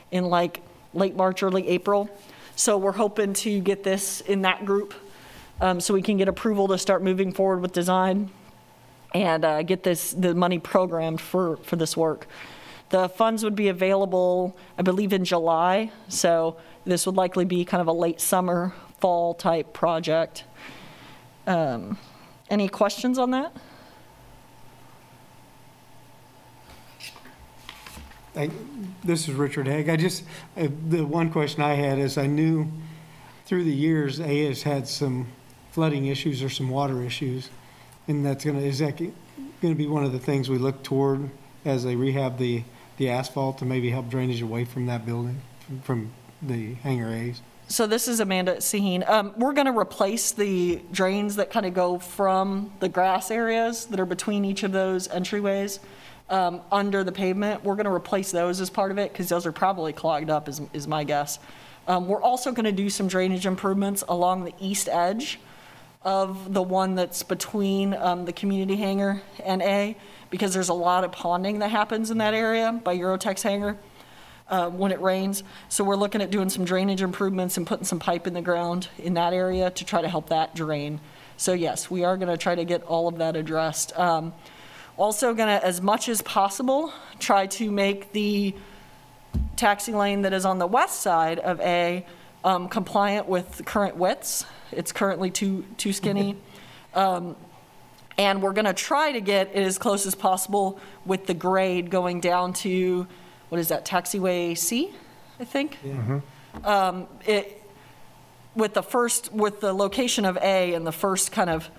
[0.09, 0.63] in like
[0.95, 2.09] late March, early April.
[2.55, 4.95] So we're hoping to get this in that group
[5.61, 8.31] um, so we can get approval to start moving forward with design
[9.13, 12.25] and uh, get this the money programmed for for this work.
[12.89, 15.91] The funds would be available, I believe, in July.
[16.07, 20.45] So this would likely be kind of a late summer, fall type project.
[21.47, 21.97] Um,
[22.49, 23.53] any questions on that?
[28.35, 28.49] I,
[29.03, 29.89] this is Richard Haig.
[29.89, 30.23] I just,
[30.55, 32.71] the one question I had is I knew
[33.45, 35.27] through the years, A has had some
[35.71, 37.49] flooding issues or some water issues.
[38.07, 39.01] And that's gonna, is that
[39.61, 41.29] gonna be one of the things we look toward
[41.65, 42.63] as they rehab the,
[42.97, 47.41] the asphalt to maybe help drainage away from that building, from- from the hangar A's?
[47.71, 49.07] So this is Amanda Saheen.
[49.07, 53.85] Um, we're going to replace the drains that kind of go from the grass areas
[53.85, 55.77] that are between each of those entryways
[56.31, 57.63] um, under the pavement.
[57.63, 60.49] We're going to replace those as part of it because those are probably clogged up,
[60.49, 61.37] is, is my guess.
[61.87, 65.39] Um, we're also going to do some drainage improvements along the east edge
[66.01, 69.95] of the one that's between um, the community hangar and A
[70.31, 73.77] because there's a lot of ponding that happens in that area by Eurotex hangar
[74.49, 75.43] uh, when it rains.
[75.69, 78.87] So we're looking at doing some drainage improvements and putting some pipe in the ground
[78.97, 80.99] in that area to try to help that drain.
[81.37, 83.97] So yes, we are going to try to get all of that addressed.
[83.97, 84.33] Um,
[84.97, 88.53] also going to, as much as possible, try to make the
[89.55, 92.05] taxi lane that is on the west side of A
[92.43, 94.45] um, compliant with the current widths.
[94.71, 96.35] It's currently too, too skinny.
[96.93, 97.35] Um,
[98.17, 101.89] and we're going to try to get it as close as possible with the grade
[101.89, 103.07] going down to,
[103.49, 104.91] what is that, taxiway C?
[105.39, 105.77] I think.
[106.63, 107.55] Um, It,
[108.55, 111.69] with the first, with the location of A and the first kind of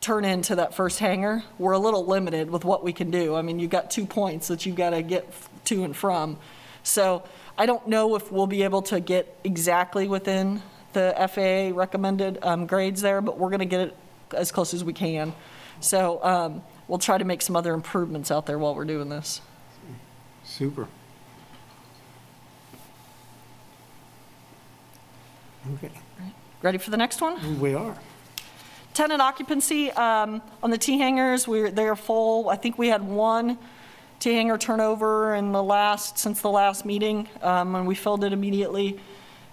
[0.00, 3.34] turn into that first hangar, we're a little limited with what we can do.
[3.34, 6.38] I mean, you've got two points that you've got to get f- to and from.
[6.82, 7.22] So
[7.58, 12.66] I don't know if we'll be able to get exactly within the FAA recommended um,
[12.66, 13.96] grades there, but we're going to get it
[14.34, 15.34] as close as we can.
[15.80, 19.40] So um, we'll try to make some other improvements out there while we're doing this.
[20.44, 20.88] Super.
[25.74, 25.90] Okay,
[26.62, 27.60] Ready for the next one?
[27.60, 27.96] we are.
[28.94, 32.48] Tenant occupancy, um, on the T hangars, we're, they're full.
[32.48, 33.56] I think we had one
[34.18, 38.32] T hangar turnover in the last, since the last meeting, um, and we filled it
[38.32, 38.98] immediately.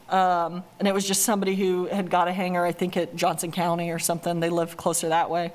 [0.10, 3.52] Um, and it was just somebody who had got a hangar, I think at Johnson
[3.52, 4.39] County or something.
[4.39, 5.52] They live closer that way.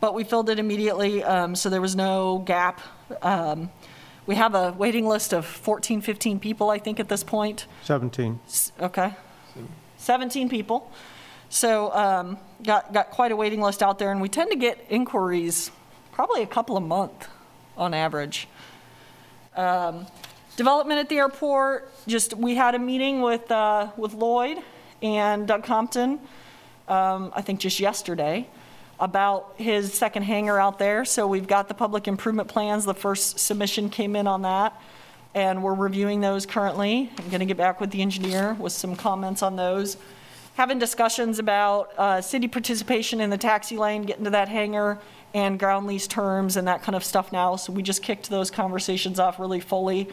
[0.00, 2.80] But we filled it immediately, um, so there was no gap.
[3.20, 3.70] Um,
[4.26, 7.66] we have a waiting list of 14, 15 people, I think, at this point.
[7.82, 8.40] 17.
[8.46, 9.14] S- Okay.
[10.00, 10.90] 17 people.
[11.48, 14.84] So um, got, got quite a waiting list out there, and we tend to get
[14.88, 15.70] inquiries
[16.12, 17.28] probably a couple a month
[17.76, 18.48] on average.
[19.56, 20.06] Um,
[20.56, 24.58] Development at the airport, just, we had a meeting with, uh, with Lloyd
[25.00, 26.20] and Doug Compton,
[26.86, 28.46] um, I think just yesterday,
[28.98, 31.06] about his second hangar out there.
[31.06, 32.84] So we've got the public improvement plans.
[32.84, 34.78] The first submission came in on that,
[35.34, 37.10] and we're reviewing those currently.
[37.18, 39.96] I'm going to get back with the engineer with some comments on those.
[40.54, 44.98] Having discussions about uh, city participation in the taxi lane, getting to that hangar,
[45.32, 47.54] and ground lease terms and that kind of stuff now.
[47.56, 50.08] So we just kicked those conversations off really fully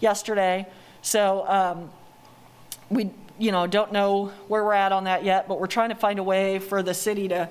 [0.00, 0.66] yesterday.
[1.00, 1.90] So um,
[2.90, 5.94] we, you know, don't know where we're at on that yet, but we're trying to
[5.94, 7.48] find a way for the city to,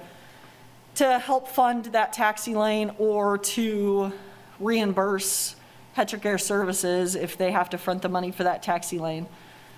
[0.95, 4.13] to help fund that taxi lane or to
[4.60, 5.56] reimburse
[5.95, 9.28] Hetrick Air Services if they have to front the money for that taxi lane.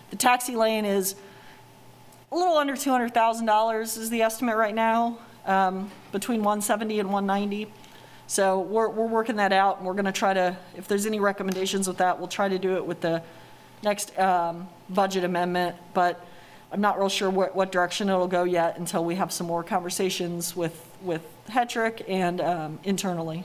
[0.10, 1.16] The taxi lane is
[2.32, 7.72] a little under $200,000 is the estimate right now, um, between 170 and 190.
[8.28, 11.20] So we're, we're working that out, and we're going to try to, if there's any
[11.20, 13.22] recommendations with that, we'll try to do it with the
[13.84, 16.26] next um, budget amendment, but
[16.72, 19.64] I'm not real sure what, what direction it'll go yet until we have some more
[19.64, 23.44] conversations with, with Hetrick and um, internally.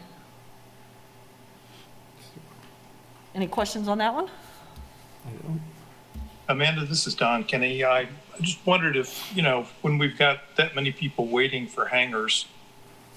[3.37, 4.31] Any questions on that one?
[6.49, 7.85] Amanda, this is Don Kenny.
[7.85, 8.09] I
[8.41, 12.47] just wondered if, you know, when we've got that many people waiting for hangars,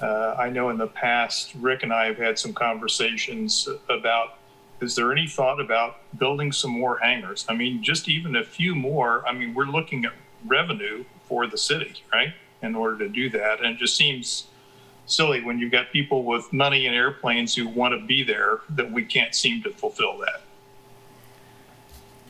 [0.02, 4.40] uh, I know in the past, Rick and I have had some conversations about,
[4.82, 7.46] is there any thought about building some more hangars?
[7.48, 10.12] I mean, just even a few more, I mean, we're looking at
[10.46, 12.34] revenue for the city, right?
[12.62, 13.64] In order to do that.
[13.64, 14.48] And it just seems
[15.10, 18.90] silly when you've got people with money and airplanes who want to be there that
[18.92, 20.42] we can't seem to fulfill that.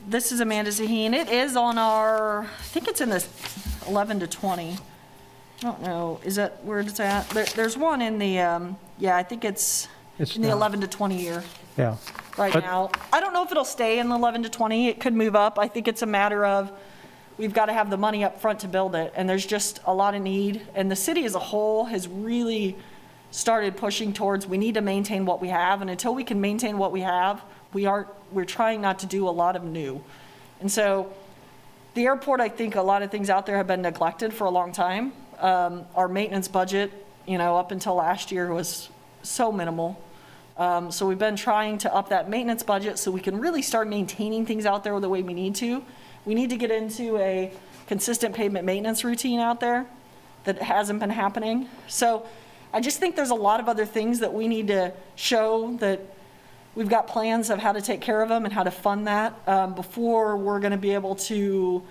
[0.08, 1.14] This is Amanda Saheen.
[1.14, 3.28] It is on our, I think it's in this
[3.88, 4.72] 11 to 20.
[4.72, 4.78] I
[5.62, 7.30] don't know, is that where it's at?
[7.32, 10.58] There, there's one in the, um, yeah, I think it's It's in the down.
[10.58, 11.44] 11 to 20 year
[11.78, 11.98] Yeah.
[12.38, 12.92] right But- now.
[13.12, 14.88] I don't know if it'll stay in the 11 to 20.
[14.88, 15.60] It could move up.
[15.60, 16.72] I think it's a matter of,
[17.40, 19.94] we've got to have the money up front to build it, and there's just a
[19.94, 20.62] lot of need.
[20.76, 22.76] And the city as a whole has really
[23.32, 26.78] started pushing towards, we need to maintain what we have, and until we can maintain
[26.78, 30.04] what we have, we aren't, we're trying not to do a lot of new.
[30.60, 31.14] And so,
[31.94, 34.50] the airport, I think a lot of things out there have been neglected for a
[34.50, 35.14] long time.
[35.40, 36.92] Um, our maintenance budget,
[37.26, 38.90] you know, up until last year was
[39.24, 40.00] so minimal.
[40.58, 43.88] Um, so we've been trying to up that maintenance budget so we can really start
[43.88, 45.84] maintaining things out there the way we need to.
[46.26, 47.52] We need to get into a
[47.88, 49.86] consistent pavement maintenance routine out there
[50.44, 51.68] that hasn't been happening.
[51.88, 52.26] So
[52.74, 56.02] I just think there's a lot of other things that we need to show that
[56.76, 59.34] we've got plans of how to take care of them and how to fund that
[59.48, 61.84] um, before we're going to be able to,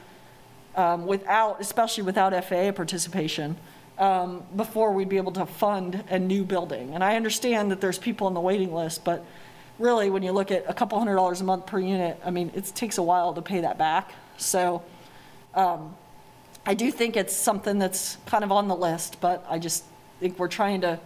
[0.77, 3.57] um, without, especially without FAA participation,
[3.99, 6.95] um, before we'd be able to fund a new building.
[6.95, 9.25] And I understand that there's people on the waiting list, but
[9.79, 12.51] really, when you look at a couple hundred dollars a month per unit, I mean,
[12.55, 14.13] it takes a while to pay that back.
[14.37, 14.83] So
[15.55, 15.97] um,
[16.67, 19.85] I do think it's something that's kind of on the list, but I just
[20.21, 20.99] think we're trying to,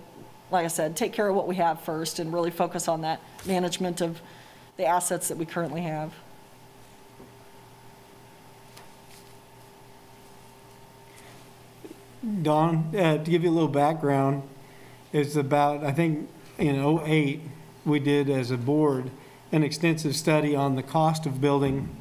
[0.51, 3.20] like I said, take care of what we have first and really focus on that
[3.47, 4.20] management of
[4.77, 6.12] the assets that we currently have.
[12.43, 14.45] Don, uh, to give you a little background,
[15.12, 17.41] it's about, I think, in '08,
[17.85, 19.11] we did as a board,
[19.51, 21.95] an extensive study on the cost of building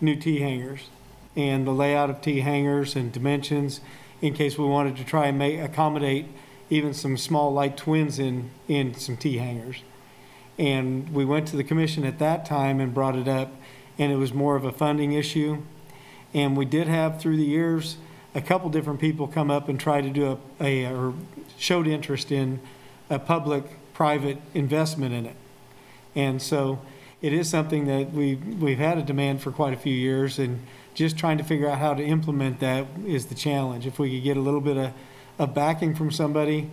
[0.00, 0.88] new T hangars
[1.36, 3.80] and the layout of T hangars and dimensions
[4.20, 6.26] in case we wanted to try and make, accommodate
[6.68, 9.82] even some small light twins in, in some T hangars.
[10.58, 13.52] And we went to the commission at that time and brought it up,
[13.98, 15.62] and it was more of a funding issue.
[16.34, 17.96] And we did have, through the years,
[18.34, 21.14] a couple different people come up and try to do a, a, or
[21.56, 22.60] showed interest in
[23.08, 23.18] a
[24.00, 25.36] public-private investment in it.
[26.14, 26.80] And so
[27.20, 30.60] it is something that we, we've had a demand for quite a few years, and
[30.94, 33.86] just trying to figure out how to implement that is the challenge.
[33.86, 34.92] If we could get a little bit of,
[35.38, 36.70] of backing from somebody,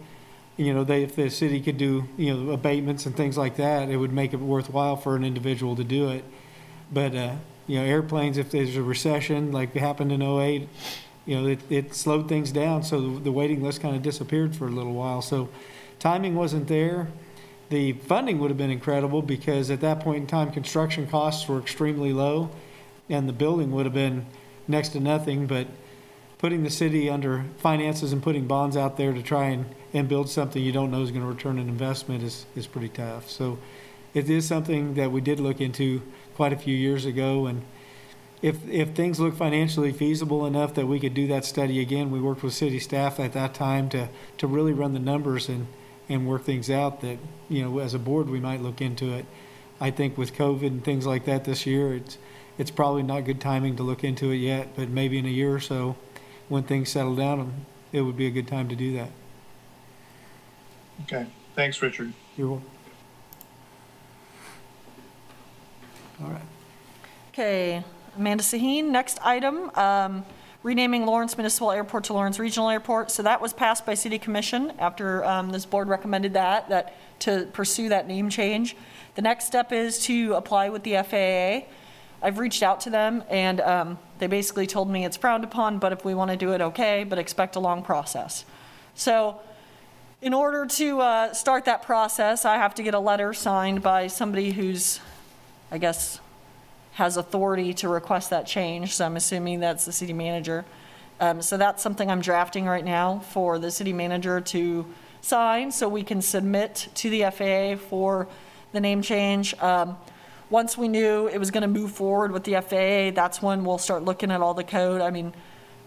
[0.56, 3.90] you know, they, if the city could do, you know, abatements and things like that,
[3.90, 6.24] it would make it worthwhile for an individual to do it.
[6.92, 7.36] But, uh,
[7.68, 10.70] you know, airplanes, if there's a recession like happened in '08,
[11.26, 14.68] you know, it, it slowed things down, so the waiting list kind of disappeared for
[14.68, 15.22] a little while.
[15.22, 15.50] So
[16.00, 17.08] timing wasn't there.
[17.70, 21.60] The funding would have been incredible because at that point in time, construction costs were
[21.60, 22.50] extremely low
[23.10, 24.26] and the building would have been
[24.68, 25.68] next to nothing, but
[26.38, 30.30] putting the city under finances and putting bonds out there to try and, and build
[30.30, 33.30] something you don't know is going to return an investment is, is pretty tough.
[33.30, 33.58] So
[34.14, 36.02] it is something that we did look into
[36.36, 37.48] quite a few years ago.
[37.48, 37.64] And
[38.42, 42.22] if, if things look financially feasible enough that we could do that study again, we
[42.22, 45.68] worked with city staff at that time to, to really run the numbers and,
[46.10, 47.18] and work things out that,
[47.50, 49.26] you know, as a board, we might look into it.
[49.80, 52.18] I think with COVID and things like that this year, it's,
[52.58, 55.54] it's probably not good timing to look into it yet, but maybe in a year
[55.54, 55.96] or so,
[56.50, 59.10] when things settle down, it would be a good time to do that.
[61.04, 62.14] Okay, thanks, Richard.
[62.38, 62.70] You're welcome.
[66.24, 66.42] All right.
[67.32, 67.84] Okay,
[68.16, 70.26] Amanda Saheen, next item, um,
[70.68, 73.10] renaming Lawrence Municipal Airport to Lawrence Regional Airport.
[73.10, 77.48] So that was passed by City Commission after um, this board recommended that, that, to
[77.54, 78.76] pursue that name change.
[79.16, 81.70] The next step is to apply with the FAA.
[82.22, 85.94] I've reached out to them, and um, they basically told me it's frowned upon, but
[85.94, 88.44] if we want to do it, okay, but expect a long process.
[88.94, 89.40] So
[90.22, 94.08] in order to uh, start that process, I have to get a letter signed by
[94.08, 95.00] somebody who's,
[95.72, 96.20] I guess,
[96.98, 100.66] has authority to request that change, so I'm assuming that's the city manager.
[101.20, 104.84] Um, So that's something I'm drafting right now for the city manager to
[105.22, 108.28] sign, so we can submit to the FAA for
[108.72, 109.54] the name change.
[109.62, 109.96] Um,
[110.50, 113.78] Once we knew it was going to move forward with the FAA, that's when we'll
[113.78, 115.00] start looking at all the code.
[115.00, 115.34] I mean,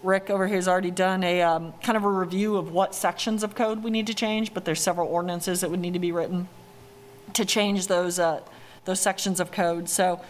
[0.05, 3.43] Rick over here has already done a, um, kind of a review of what sections
[3.43, 6.13] of code we need to change, but there's several ordinances that would need to be
[6.13, 6.47] written
[7.33, 8.41] to change those, uh,
[8.85, 9.89] those sections of code.
[9.89, 10.21] So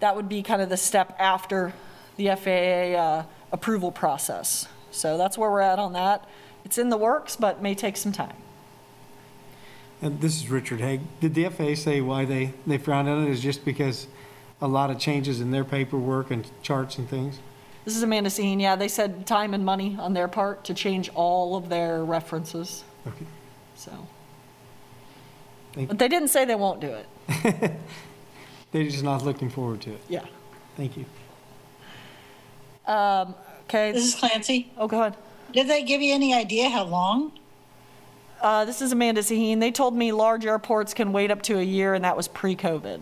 [0.00, 1.72] that would be kind of the step after
[2.16, 4.66] the FAA uh, approval process.
[4.90, 6.26] So that's where we're at on that.
[6.64, 8.36] It's in the works, but may take some time.
[10.02, 11.00] And this is Richard Haig.
[11.20, 13.30] Did the FAA say why they, they frowned on it?
[13.30, 14.06] Is just because
[14.60, 17.38] a lot of changes in their paperwork and charts and things?
[17.84, 18.60] This is Amanda Saheen.
[18.60, 22.84] Yeah, they said time and money on their part to change all of their references.
[23.06, 23.26] Okay.
[23.74, 24.06] So,
[25.72, 26.94] Thank- but they didn't say they won't do
[27.28, 27.72] it.
[28.72, 30.00] They're just not looking forward to it.
[30.08, 30.24] Yeah.
[30.76, 31.04] Thank you.
[32.86, 33.92] Um, okay.
[33.92, 34.70] This is Clancy.
[34.76, 35.16] Oh, go ahead.
[35.52, 37.32] Did they give you any idea how long?
[38.40, 39.60] Uh, this is Amanda Saheen.
[39.60, 43.00] They told me large airports can wait up to a year, and that was pre-COVID.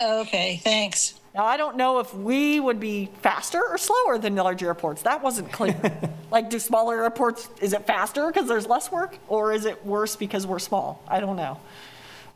[0.00, 1.18] Okay, thanks.
[1.34, 5.02] Now, I don't know if we would be faster or slower than large airports.
[5.02, 5.76] That wasn't clear.
[6.30, 10.14] like, do smaller airports, is it faster because there's less work, or is it worse
[10.14, 11.02] because we're small?
[11.08, 11.58] I don't know.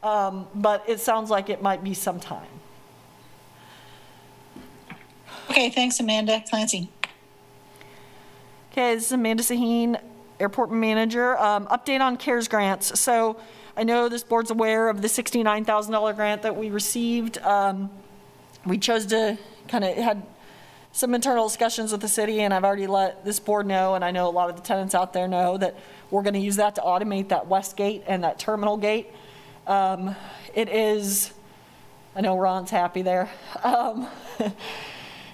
[0.02, 2.46] Um, but it sounds like it might be sometime.
[5.50, 6.42] Okay, thanks, Amanda.
[6.48, 6.88] Clancy.
[8.70, 10.00] Okay, this is Amanda Saheen,
[10.38, 11.36] Airport Manager.
[11.38, 13.00] Um, Update on CARES grants.
[13.00, 13.40] So
[13.76, 17.38] I know this board's aware of the $69,000 grant that we received.
[17.38, 17.90] Um,
[18.66, 19.38] We chose to
[19.68, 20.22] kind of had
[20.92, 24.10] some internal discussions with the city, and I've already let this board know, and I
[24.10, 25.76] know a lot of the tenants out there know, that
[26.10, 29.08] we're going to use that to automate that west gate and that terminal gate.
[29.68, 30.16] Um,
[30.54, 31.32] It is,
[32.16, 33.30] I know Ron's happy there.
[33.62, 34.08] Um,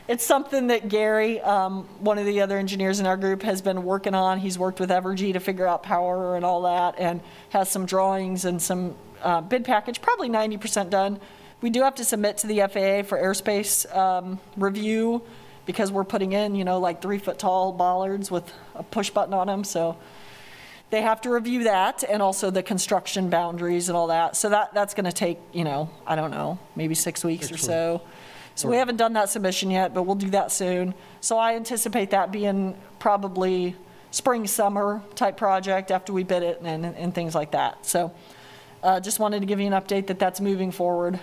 [0.07, 3.85] It's something that Gary, um, one of the other engineers in our group, has been
[3.85, 4.39] working on.
[4.39, 8.45] He's worked with Evergy to figure out power and all that, and has some drawings
[8.45, 11.18] and some uh, bid package, probably 90% done.
[11.62, 15.22] We do have to submit to the FAA for airspace um, review
[15.64, 19.32] because we're putting in, you know, like three foot tall bollards with a push button
[19.32, 19.64] on them.
[19.64, 19.97] So
[20.91, 24.37] they have to review that and also the construction boundaries and all that.
[24.37, 27.57] So that, that's going to take, you know, I don't know, maybe six weeks or
[27.57, 28.03] so.
[28.55, 30.95] So we haven't done that submission yet, but we'll do that soon.
[31.20, 33.74] So I anticipate that being probably
[34.12, 37.85] spring, summer type project after we bid it and, and things like that.
[37.85, 38.12] So
[38.82, 41.18] uh, just wanted to give you an update that that's moving forward.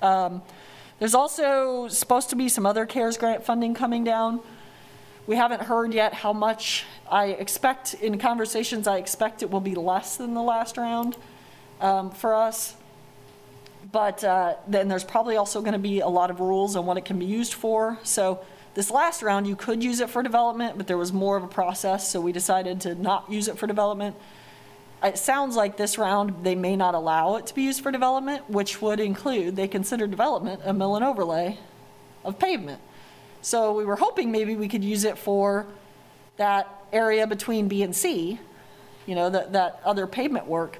[0.00, 0.42] Um,
[1.00, 4.38] There's also supposed to be some other CARES grant funding coming down.
[5.26, 6.84] We haven't heard yet how much.
[7.10, 11.16] I expect, in conversations, I expect it will be less than the last round
[11.80, 12.74] um, for us.
[13.92, 16.96] But uh, then there's probably also going to be a lot of rules on what
[16.96, 17.98] it can be used for.
[18.02, 18.40] So
[18.74, 21.48] this last round, you could use it for development, but there was more of a
[21.48, 24.16] process, so we decided to not use it for development.
[25.04, 28.48] It sounds like this round, they may not allow it to be used for development,
[28.48, 31.58] which would include, they consider development a mill and overlay
[32.24, 32.80] of pavement.
[33.42, 35.66] So we were hoping maybe we could use it for
[36.36, 38.38] that area between B and C,
[39.04, 40.78] you know, that, that other pavement work.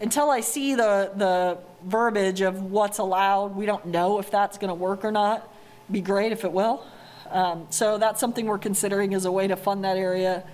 [0.00, 4.74] Until I see the, the verbiage of what's allowed, we don't know if that's gonna
[4.74, 5.48] work or not.
[5.90, 6.84] Be great if it will.
[7.30, 10.44] Um, so that's something we're considering as a way to fund that area.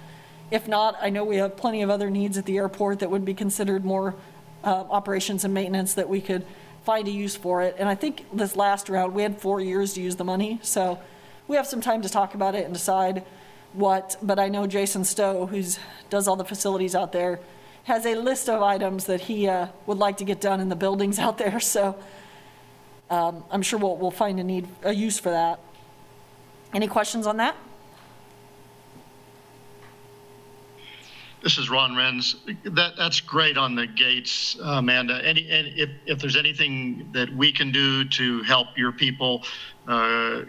[0.53, 3.24] If not, I know we have plenty of other needs at the airport that would
[3.24, 4.14] be considered more
[4.62, 6.47] uh, operations and maintenance that we could
[6.85, 7.74] find a use for it.
[7.81, 11.01] And I think this last round, we had four years to use the money, so
[11.49, 13.25] we have some time to talk about it and decide
[13.73, 15.79] what, but I know Jason Stowe, who's,
[16.11, 17.41] does all the facilities out there,
[17.85, 20.77] has a list of items that he uh, would like to get done in the
[20.77, 21.97] buildings out there, so
[23.11, 25.61] um, I'm sure we'll, we'll find a need, a use for that.
[26.75, 27.57] Any questions on that?
[31.43, 32.35] This is Ron Renz.
[32.75, 35.25] That, that's great on the gates, Amanda.
[35.25, 39.45] Any, and if, if there's anything that we can do to help your people
[39.87, 40.41] uh,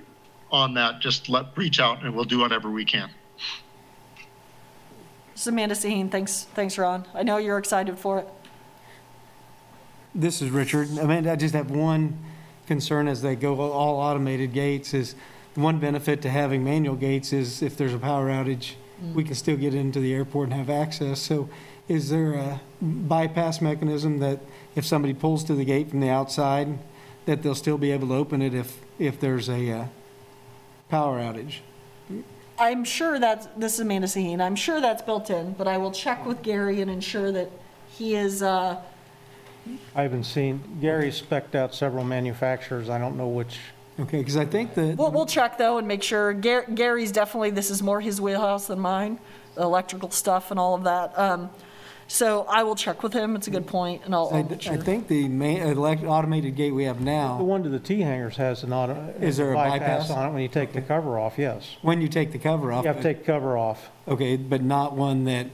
[0.51, 3.09] on that, just let, reach out and we'll do whatever we can.
[5.33, 6.09] This is Amanda Saheen.
[6.09, 7.05] Thanks, thanks, Ron.
[7.13, 8.27] I know you're excited for it.
[10.15, 10.89] This is Richard.
[10.97, 12.17] Amanda, I just have one
[12.65, 15.15] concern as they go all automated gates is,
[15.57, 18.73] one benefit to having manual gates is if there's a power outage,
[19.13, 21.19] we can still get into the airport and have access.
[21.19, 21.49] So
[21.87, 24.39] is there a bypass mechanism that
[24.75, 26.77] if somebody pulls to the gate from the outside,
[27.25, 29.85] that they'll still be able to open it if, if there's a uh,
[30.89, 31.59] power outage?
[32.59, 34.41] I'm sure that's, this is Amanda Saheen.
[34.41, 37.51] I'm sure that's built in, but I will check with Gary and ensure that
[37.89, 38.81] he is, uh,
[39.95, 43.59] I haven't seen, Gary spec'd out several manufacturers, I don't know which.
[43.99, 44.95] Okay, because I think that.
[44.97, 46.31] We'll, we'll check though and make sure.
[46.33, 49.19] Gar- Gary's definitely, this is more his wheelhouse than mine,
[49.55, 51.17] the electrical stuff and all of that.
[51.17, 51.49] Um,
[52.07, 53.35] so I will check with him.
[53.35, 54.77] It's a good point and I'll, I I'll make I sure.
[54.77, 57.33] think the main uh, elect, automated gate we have now.
[57.33, 59.13] The now, one to the T hangars has an auto.
[59.19, 60.09] Is there a bypass?
[60.09, 61.77] on it when you take the cover off, yes.
[61.81, 62.83] when you take the cover off.
[62.83, 63.89] You have to take the cover off.
[64.07, 65.47] Okay, but not one that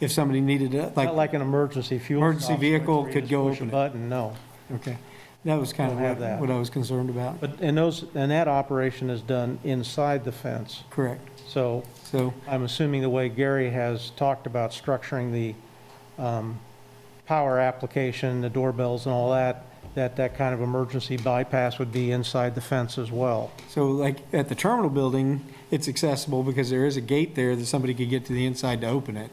[0.00, 2.22] if somebody needed it, Not like, like an emergency fuel.
[2.22, 3.72] Emergency stop switch vehicle where you could just go push a open it.
[3.72, 4.36] Button, no.
[4.74, 4.96] okay.
[5.44, 6.40] That was kind of Don't have what, that.
[6.40, 7.40] what I was concerned about.
[7.40, 10.82] But, and those, and that operation is done inside the fence.
[10.90, 11.20] Correct.
[11.46, 15.54] So So, I'm assuming the way Gary has talked about structuring the
[16.18, 16.58] um,
[17.26, 19.64] power application, the doorbells and all that,
[19.94, 23.50] that that kind of emergency bypass would be inside the fence as well.
[23.68, 27.66] so like at the terminal building, it's accessible because there is a gate there that
[27.66, 29.30] somebody could get to the inside to open it.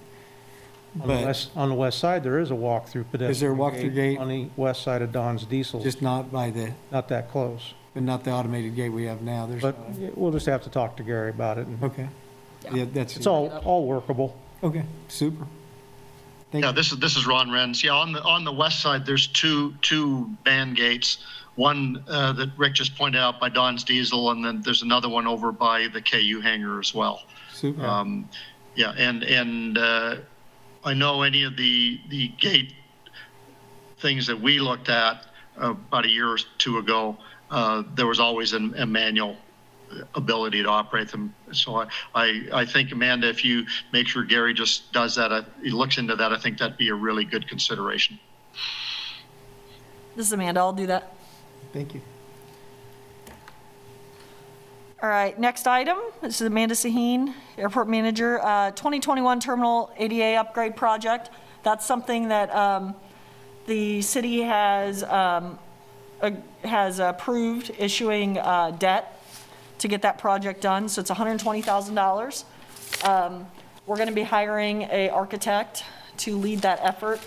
[1.01, 3.31] On the But west, on the west side, there is a walk-through pedestrian.
[3.31, 4.17] Is there a walk-through gate?
[4.17, 7.73] On the west side of Don's Diesel, just not by the, not that close.
[7.93, 9.45] but not the automated gate we have now.
[9.45, 11.67] There's, But not- we'll just have to talk to Gary about it.
[11.67, 12.07] and okay.
[12.73, 13.17] Yeah, that's.
[13.17, 14.35] It's all, all workable.
[14.63, 15.45] Okay, super.
[16.55, 16.75] Thank Yeah, you.
[16.75, 17.83] this is, this is Ron Renz.
[17.83, 21.17] Yeah, on the, on the west side, there's two, two band gates.
[21.55, 25.27] One uh, that Rick just pointed out by Don's Diesel, and then there's another one
[25.27, 27.23] over by the KU hangar as well.
[27.51, 27.85] Super.
[27.85, 28.29] Um,
[28.73, 30.15] yeah, and, and, uh,
[30.85, 32.73] I know any of the, the gate
[33.97, 35.25] things that we looked at
[35.61, 37.17] uh, about a year or two ago,
[37.51, 39.35] uh, there was always a, a manual
[40.15, 41.33] ability to operate them.
[41.51, 45.43] So I, I, I think Amanda, if you make sure Gary just does that, uh,
[45.61, 48.19] he looks into that, I think that'd be a really good consideration.
[50.15, 50.61] This is Amanda.
[50.61, 51.15] I'll do that.
[51.73, 52.01] Thank you.
[55.03, 55.97] All right, next item.
[56.21, 58.39] This is Amanda Saheen, Airport Manager.
[58.41, 61.29] Uh, 2021 Terminal ADA Upgrade Project.
[61.63, 62.95] That's something that um,
[63.67, 65.59] the city has, um,
[66.21, 66.31] uh,
[66.63, 69.14] has approved issuing uh, debt
[69.79, 72.43] to get that project done, so it's $120,000.
[73.07, 73.47] Um,
[73.85, 75.83] We're going to be hiring a architect
[76.17, 77.19] to lead that effort.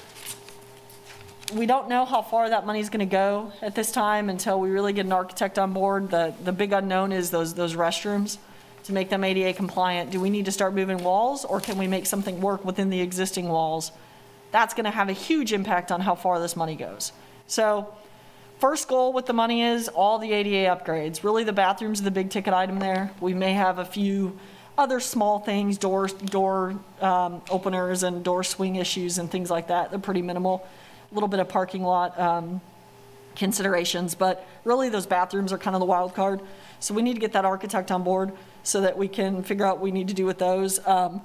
[1.54, 4.70] We don't know how far that money's going to go at this time until we
[4.70, 6.10] really get an architect on board.
[6.10, 8.38] The, the big unknown is those, those restrooms,
[8.84, 10.10] to make them ADA compliant.
[10.10, 13.00] Do we need to start moving walls, or can we make something work within the
[13.00, 13.92] existing walls?
[14.50, 17.12] That's going to have a huge impact on how far this money goes.
[17.46, 17.94] So,
[18.58, 21.22] first goal with the money is all the ADA upgrades.
[21.22, 23.10] Really, the bathrooms are the big ticket item there.
[23.20, 24.38] We may have a few
[24.76, 29.90] other small things, doors, door um, openers and door swing issues and things like that.
[29.90, 30.66] They're pretty minimal.
[31.10, 32.60] A little bit of parking lot um,
[33.34, 36.40] considerations, but really those bathrooms are kind of the wild card.
[36.80, 38.32] So we need to get that architect on board
[38.62, 40.84] so that we can figure out what we need to do with those.
[40.86, 41.22] Um,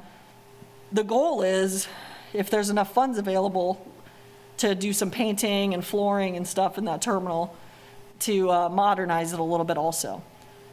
[0.92, 1.88] the goal is,
[2.34, 3.86] if there's enough funds available,
[4.58, 7.56] to do some painting and flooring and stuff in that terminal
[8.20, 10.24] to uh, modernize it a little bit also.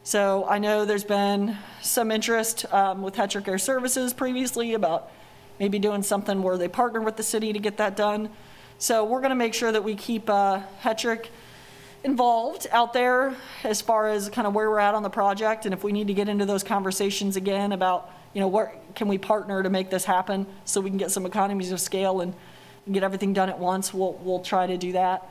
[0.02, 5.10] So I know there's been some interest um, with Hetrick Air Services previously about
[5.58, 8.30] maybe doing something where they partner with the city to get that done.
[8.78, 11.26] So we're going to make sure that we keep uh, Hetrick
[12.02, 15.74] involved out there as far as kind of where we're at on the project and
[15.74, 19.18] if we need to get into those conversations again about, you know, where can we
[19.18, 22.32] partner to make this happen so we can get some economies of scale and
[22.90, 25.28] get everything done at once, we'll, we'll try to do that.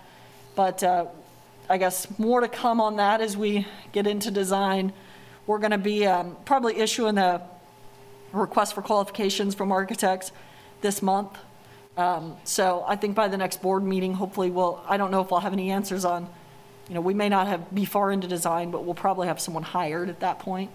[0.55, 1.05] But uh,
[1.69, 4.91] I guess more to come on that as we get into design.
[5.47, 7.41] We're going to be um, probably issuing a
[8.33, 10.31] request for qualifications from architects
[10.81, 11.37] this month.
[11.97, 15.33] Um, So I think by the next board meeting, hopefully we'll, I don't know if
[15.33, 16.29] I'll have any answers on,
[16.87, 19.63] you know, we may not have, be far into design, but we'll probably have someone
[19.63, 20.71] hired at that point.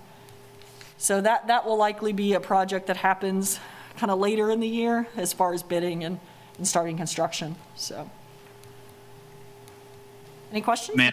[0.96, 3.58] So that, that will likely be a project that happens
[3.96, 6.20] kind of later in the year as far as bidding and,
[6.58, 8.08] and starting construction, so.
[10.50, 10.96] Any questions?
[10.96, 11.12] Man,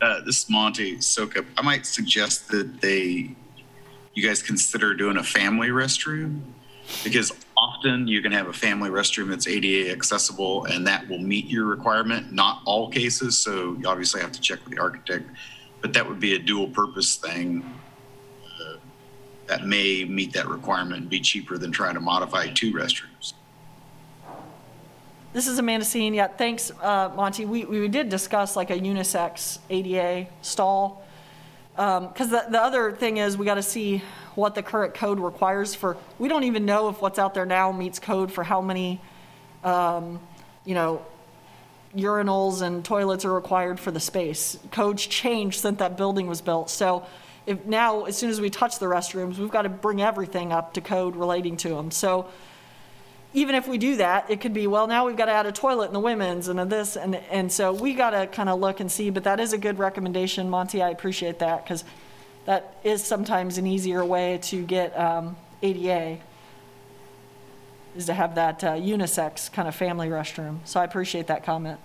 [0.00, 1.44] uh, this is Monty Sokup.
[1.56, 3.34] I might suggest that they,
[4.14, 6.40] you guys consider doing a family restroom
[7.04, 11.46] because often you can have a family restroom that's ADA accessible and that will meet
[11.46, 12.32] your requirement.
[12.32, 15.28] Not all cases, so you obviously have to check with the architect,
[15.80, 17.64] but that would be a dual purpose thing
[18.44, 18.76] uh,
[19.46, 23.34] that may meet that requirement and be cheaper than trying to modify two restrooms.
[25.32, 26.12] This is Amanda Saheen.
[26.12, 27.44] Yeah, thanks, uh, Monty.
[27.44, 31.06] We, we did discuss like a unisex ADA stall.
[31.76, 34.02] Because the, the other thing is, we got to see
[34.34, 37.70] what the current code requires for, we don't even know if what's out there now
[37.70, 39.00] meets code for how many,
[39.62, 40.18] um,
[40.64, 41.00] you know,
[41.96, 44.58] urinals and toilets are required for the space.
[44.72, 46.70] Codes changed since that building was built.
[46.70, 47.06] So
[47.46, 50.74] if now, as soon as we touch the restrooms, we've got to bring everything up
[50.74, 51.92] to code relating to them.
[51.92, 52.26] So
[53.32, 55.52] even if we do that, it could be, well, now we've got to add a
[55.52, 58.58] toilet in the women's and a this, and, and so we got to kind of
[58.58, 61.84] look and see, but that is a good recommendation, Monty, I appreciate that, because
[62.46, 66.18] that is sometimes an easier way to get um, ADA,
[67.96, 71.78] is to have that uh, unisex kind of family restroom, so I appreciate that comment.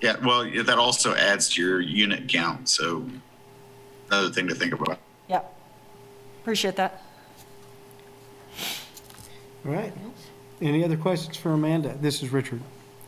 [0.00, 3.06] Yeah, well, that also adds to your unit count, so
[4.08, 4.98] another thing to think about.
[5.28, 5.42] Yeah,
[6.40, 7.00] appreciate that.
[9.64, 9.92] All right.
[10.62, 11.96] Any other questions for Amanda?
[12.00, 12.60] This is Richard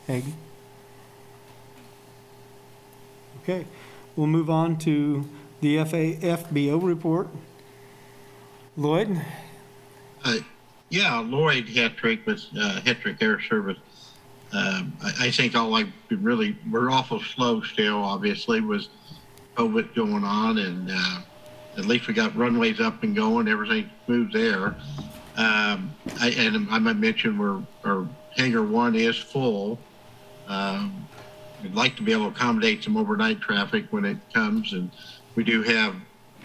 [0.08, 0.24] Hague.
[3.42, 3.64] Okay,
[4.16, 5.28] we'll move on to
[5.60, 7.28] the FAFBO report.
[8.76, 9.20] Lloyd?
[10.24, 10.38] Uh,
[10.88, 13.78] Yeah, Lloyd Hetrick with uh, Hetrick Air Service.
[14.52, 18.88] Um, I, I think all I really, we're awful slow still, obviously, with
[19.54, 21.20] COVID going on and uh,
[21.78, 24.74] at least we got runways up and going, everything moves there.
[25.36, 28.06] Um, I, and I might mention we're, our
[28.36, 29.78] hangar one is full.
[30.48, 31.08] Um,
[31.62, 34.90] we'd like to be able to accommodate some overnight traffic when it comes and
[35.34, 35.96] we do have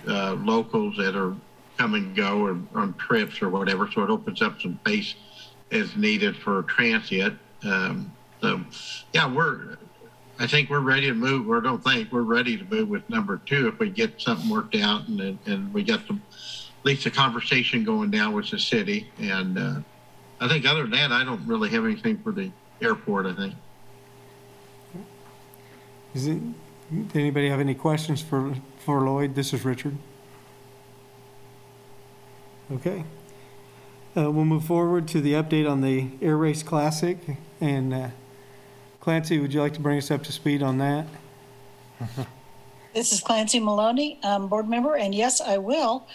[0.08, 1.36] uh, locals that are
[1.78, 5.16] come and go or on trips or whatever, so it opens up some space
[5.72, 7.38] as needed for transient.
[7.64, 8.12] Um,
[8.42, 8.60] so,
[9.14, 9.78] yeah, we're,
[10.40, 13.40] I think we're ready to move, or don't think, we're ready to move with number
[13.46, 16.22] two if we get something worked out and, and- and we got some,
[16.80, 19.10] at least a conversation going down with the city.
[19.20, 19.76] And uh,
[20.40, 22.52] I think other than that, I don't really have anything for the
[22.82, 23.56] airport, I think.
[26.14, 26.40] Is it,
[26.90, 29.36] did anybody have any questions for, for Lloyd?
[29.36, 29.98] This is Richard.
[32.72, 33.04] Okay.
[34.16, 37.18] Uh, we'll move forward to the update on the Air Race Classic.
[37.60, 38.08] And uh,
[39.02, 41.06] Clancy, would you like to bring us up to speed on that?
[42.94, 46.08] This is Clancy Maloney, um, board member, and yes, I will.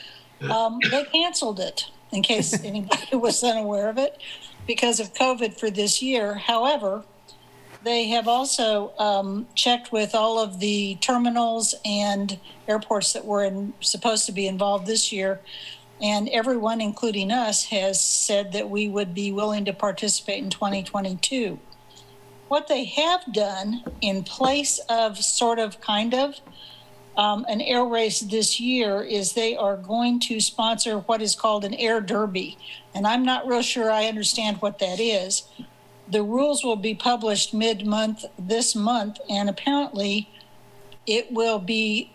[0.50, 4.20] Um, they canceled it, in case anybody was unaware of it,
[4.66, 6.34] because of COVID for this year.
[6.34, 7.04] However,
[7.84, 13.74] they have also um, checked with all of the terminals and airports that were in,
[13.80, 15.40] supposed to be involved this year.
[16.02, 21.58] And everyone, including us, has said that we would be willing to participate in 2022.
[22.48, 26.40] What they have done in place of sort of kind of
[27.16, 31.64] um, an air race this year is they are going to sponsor what is called
[31.64, 32.58] an air derby.
[32.94, 35.44] And I'm not real sure I understand what that is.
[36.08, 40.28] The rules will be published mid month this month, and apparently
[41.06, 42.10] it will be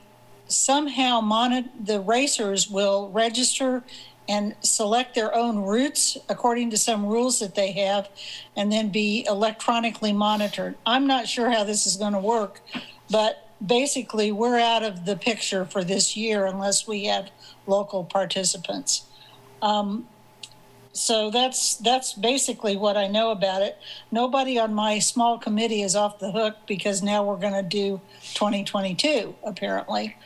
[0.48, 3.84] somehow mon- the racers will register
[4.28, 8.10] and select their own routes according to some rules that they have
[8.56, 10.76] and then be electronically monitored.
[10.86, 12.62] I'm not sure how this is going to work,
[13.10, 17.30] but basically we're out of the picture for this year unless we have
[17.68, 19.06] local participants.
[19.62, 20.08] Um,
[20.92, 23.78] so that's that's basically what I know about it.
[24.12, 28.02] Nobody on my small committee is off the hook because now we're going to do
[28.34, 30.18] 2022 apparently.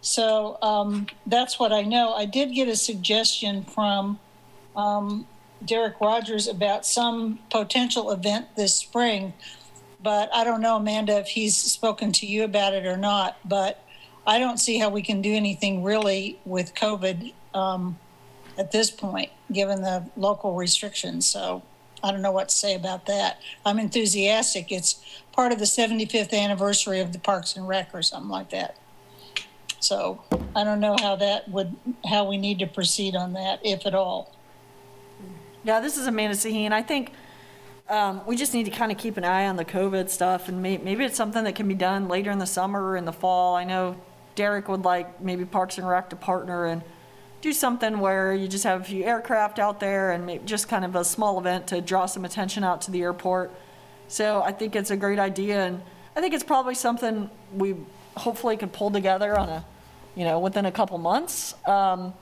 [0.00, 2.14] So um, that's what I know.
[2.14, 4.18] I did get a suggestion from
[4.76, 5.26] um,
[5.64, 9.32] Derek Rogers about some potential event this spring,
[10.02, 13.36] but I don't know, Amanda, if he's spoken to you about it or not.
[13.44, 13.84] But
[14.26, 17.98] I don't see how we can do anything really with COVID um,
[18.56, 21.26] at this point, given the local restrictions.
[21.26, 21.62] So
[22.02, 23.40] I don't know what to say about that.
[23.64, 24.70] I'm enthusiastic.
[24.70, 28.76] It's part of the 75th anniversary of the Parks and Rec or something like that.
[29.80, 30.22] So
[30.54, 31.74] I don't know how that would,
[32.08, 34.34] how we need to proceed on that, if at all.
[35.64, 36.72] Yeah, this is Amanda Saheen.
[36.72, 37.12] I think
[37.88, 40.62] um, we just need to kind of keep an eye on the COVID stuff, and
[40.62, 43.12] may, maybe it's something that can be done later in the summer or in the
[43.12, 43.56] fall.
[43.56, 43.96] I know
[44.34, 46.82] Derek would like maybe Parks and Rec to partner and
[47.40, 50.84] do something where you just have a few aircraft out there and maybe just kind
[50.84, 53.52] of a small event to draw some attention out to the airport.
[54.08, 55.80] So I think it's a great idea, and
[56.14, 57.74] I think it's probably something we
[58.16, 59.64] hopefully could pull together on a,
[60.14, 61.54] you know, within a couple months.
[61.66, 62.12] Um,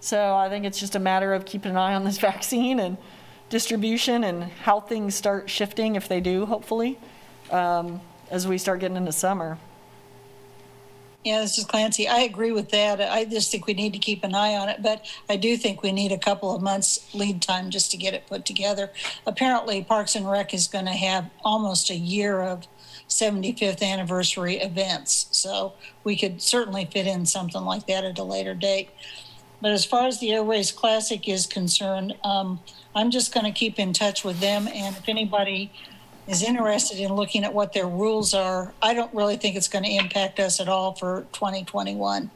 [0.00, 2.98] so I think it's just a matter of keeping an eye on this vaccine and
[3.48, 6.98] distribution and how things start shifting if they do, hopefully,
[7.50, 9.58] um, as we start getting into summer.
[11.24, 12.06] Yeah, this is Clancy.
[12.08, 13.00] I agree with that.
[13.00, 15.82] I just think we need to keep an eye on it, but I do think
[15.82, 18.90] we need a couple of months lead time just to get it put together.
[19.26, 22.68] Apparently, Parks and Rec is going to have almost a year of
[23.08, 25.72] 75th anniversary events, so
[26.04, 28.90] we could certainly fit in something like that at a later date.
[29.60, 32.60] But as far as the Air Race Classic is concerned, um,
[32.98, 35.70] I'm just going to keep in touch with them, and if anybody
[36.26, 39.84] is interested in looking at what their rules are, I don't really think it's going
[39.84, 42.28] to impact us at all for 2021.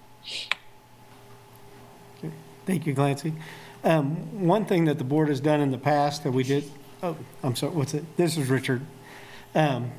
[2.65, 3.35] Thank you, Clancy.
[3.83, 6.71] Um, One thing that the board has done in the past that we did,
[7.03, 8.17] oh, I'm sorry, what's it?
[8.17, 8.83] This is Richard.
[9.57, 9.91] Um,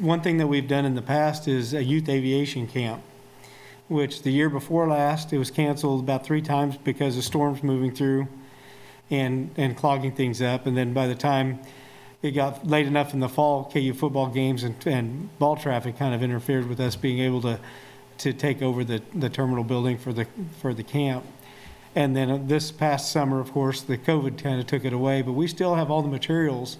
[0.00, 3.04] One thing that we've done in the past is a youth aviation camp,
[3.86, 7.94] which the year before last, it was canceled about three times because of storms moving
[7.94, 8.26] through
[9.10, 10.66] and, and clogging things up.
[10.66, 11.60] And then by the time
[12.22, 16.14] it got late enough in the fall, KU football games and, and ball traffic kind
[16.14, 17.58] of interfered with us being able to,
[18.18, 20.26] to take over the, the terminal building for the,
[20.60, 21.24] for the camp.
[21.94, 25.22] And then uh, this past summer, of course, the COVID kind of took it away,
[25.22, 26.78] but we still have all the materials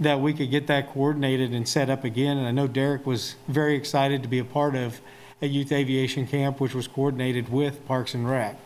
[0.00, 2.38] that we could get that coordinated and set up again.
[2.38, 5.00] And I know Derek was very excited to be a part of
[5.42, 8.58] a youth aviation camp, which was coordinated with Parks and Rec.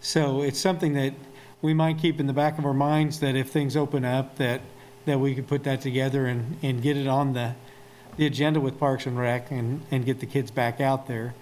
[0.00, 1.14] So it's something that
[1.62, 4.60] we might keep in the back of our minds that if things open up, that,
[5.06, 7.54] that we could put that together and, and get it on the,
[8.16, 11.34] the agenda with Parks and Rec and, and get the kids back out there.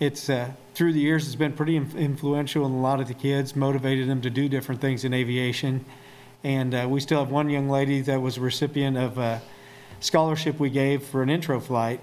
[0.00, 3.14] It's, uh, through the years, it's been pretty inf- influential in a lot of the
[3.14, 5.84] kids, motivated them to do different things in aviation.
[6.42, 9.40] And uh, we still have one young lady that was a recipient of a
[10.00, 12.00] scholarship we gave for an intro flight.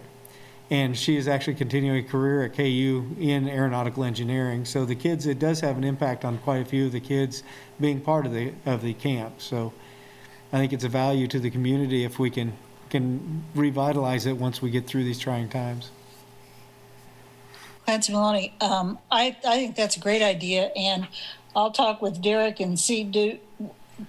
[0.71, 4.65] And she is actually continuing a career at KU in aeronautical engineering.
[4.65, 7.43] So the kids, it does have an impact on quite a few of the kids
[7.79, 9.41] being part of the, of the camp.
[9.41, 9.73] So
[10.53, 12.53] I think it's a value to the community if we can,
[12.91, 15.89] can revitalize it once we get through these trying times.
[17.85, 21.07] Clancy Maloney, um, I, I think that's a great idea, and
[21.55, 23.39] I'll talk with Derek and see, do,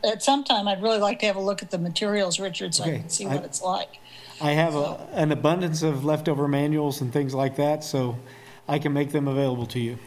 [0.04, 2.84] at some time, I'd really like to have a look at the materials, Richard, so
[2.84, 3.99] I can see I- what it's like.
[4.41, 8.16] I have a, an abundance of leftover manuals and things like that, so
[8.66, 9.99] I can make them available to you.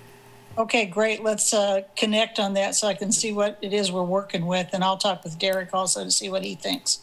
[0.57, 1.23] Okay, great.
[1.23, 4.69] Let's uh, connect on that so I can see what it is we're working with,
[4.73, 7.01] and I'll talk with Derek also to see what he thinks.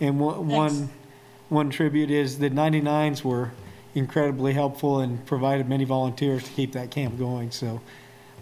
[0.00, 0.90] And one, one,
[1.48, 3.52] one tribute is the 99s were
[3.94, 7.80] incredibly helpful and provided many volunteers to keep that camp going, so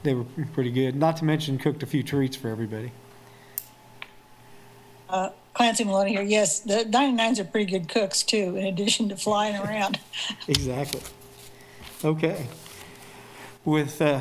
[0.02, 0.24] they were
[0.54, 0.96] pretty good.
[0.96, 2.92] Not to mention cooked a few treats for everybody.
[5.08, 6.22] Uh, Clancy Maloney here.
[6.22, 9.98] Yes, the 99s are pretty good cooks too, in addition to flying around.
[10.48, 11.00] Exactly.
[12.04, 12.46] Okay.
[13.64, 14.20] With, uh,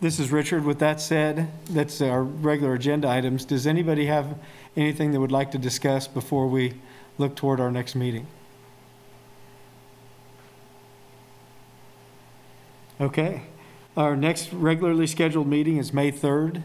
[0.00, 0.64] this is Richard.
[0.64, 3.44] With that said, that's our regular agenda items.
[3.44, 4.38] Does anybody have
[4.76, 6.74] anything they would like to discuss before we
[7.18, 8.26] look toward our next meeting?
[13.00, 13.42] Okay.
[13.96, 16.62] Our next regularly scheduled meeting is May 3rd.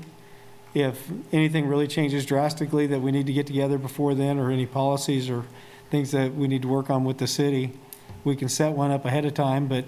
[0.75, 4.65] If anything really changes drastically that we need to get together before then, or any
[4.65, 5.45] policies or
[5.89, 7.71] things that we need to work on with the city,
[8.25, 9.85] we can set one up ahead of time, but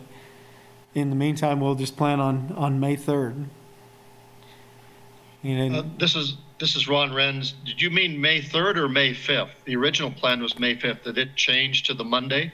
[0.96, 3.48] in the meantime, we'll just plan on, on May 3rd.
[5.44, 7.54] And Uh, This is, this is Ron Renz.
[7.66, 9.50] Did you mean May 3rd or May 5th?
[9.66, 11.04] The original plan was May 5th.
[11.04, 12.54] Did it change to the Monday?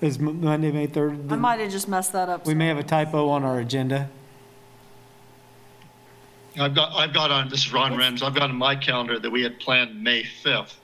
[0.00, 1.32] is Mo- Monday, May 3rd?
[1.32, 2.44] I might have just messed that up.
[2.44, 4.10] We may have a typo on our agenda.
[6.58, 9.30] I've got, I've got on, this is Ron Renz, I've got on my calendar that
[9.30, 10.74] we had planned May 5th.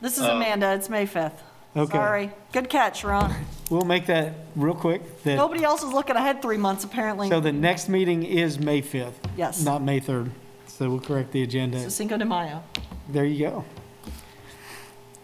[0.00, 1.32] This is Uh, Amanda, it's May 5th.
[1.74, 1.92] Okay.
[1.92, 2.30] Sorry.
[2.52, 3.34] Good catch, Ron.
[3.70, 5.22] We'll make that real quick.
[5.22, 7.30] that- Nobody else is looking ahead three months, apparently.
[7.30, 9.14] So the next meeting is May 5th?
[9.36, 9.64] Yes.
[9.64, 10.32] Not May 3rd.
[10.66, 11.80] So we'll correct the agenda.
[11.80, 12.62] So Cinco de Mayo.
[13.08, 13.64] There you go.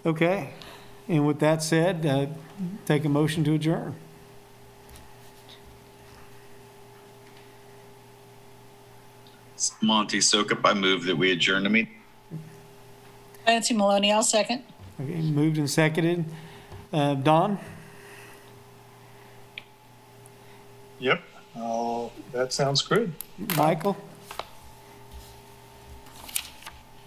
[0.07, 0.51] Okay.
[1.09, 2.27] And with that said, uh,
[2.87, 3.95] take a motion to adjourn.
[9.81, 11.95] Monty Sokup, I move that we adjourn the meeting.
[13.45, 14.63] Clancy Maloney, I'll second.
[15.01, 16.25] Okay, moved and seconded.
[16.93, 17.59] Uh, Don?
[20.99, 21.23] Yep.
[21.57, 23.13] Oh, that sounds good.
[23.57, 23.97] Michael?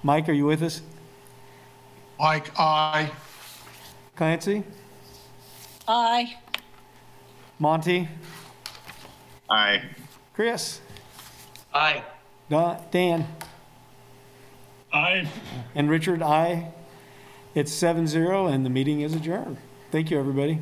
[0.03, 0.81] Mike, are you with us?
[2.19, 3.11] Mike, aye.
[4.15, 4.63] Clancy?
[5.87, 6.37] Aye.
[7.59, 8.07] Monty?
[9.49, 9.83] Aye.
[10.33, 10.81] Chris?
[11.73, 12.03] Aye.
[12.51, 13.27] Dan?
[14.91, 15.25] I
[15.73, 16.73] And Richard, aye.
[17.55, 19.57] It's seven zero and the meeting is adjourned.
[19.89, 20.59] Thank you, everybody.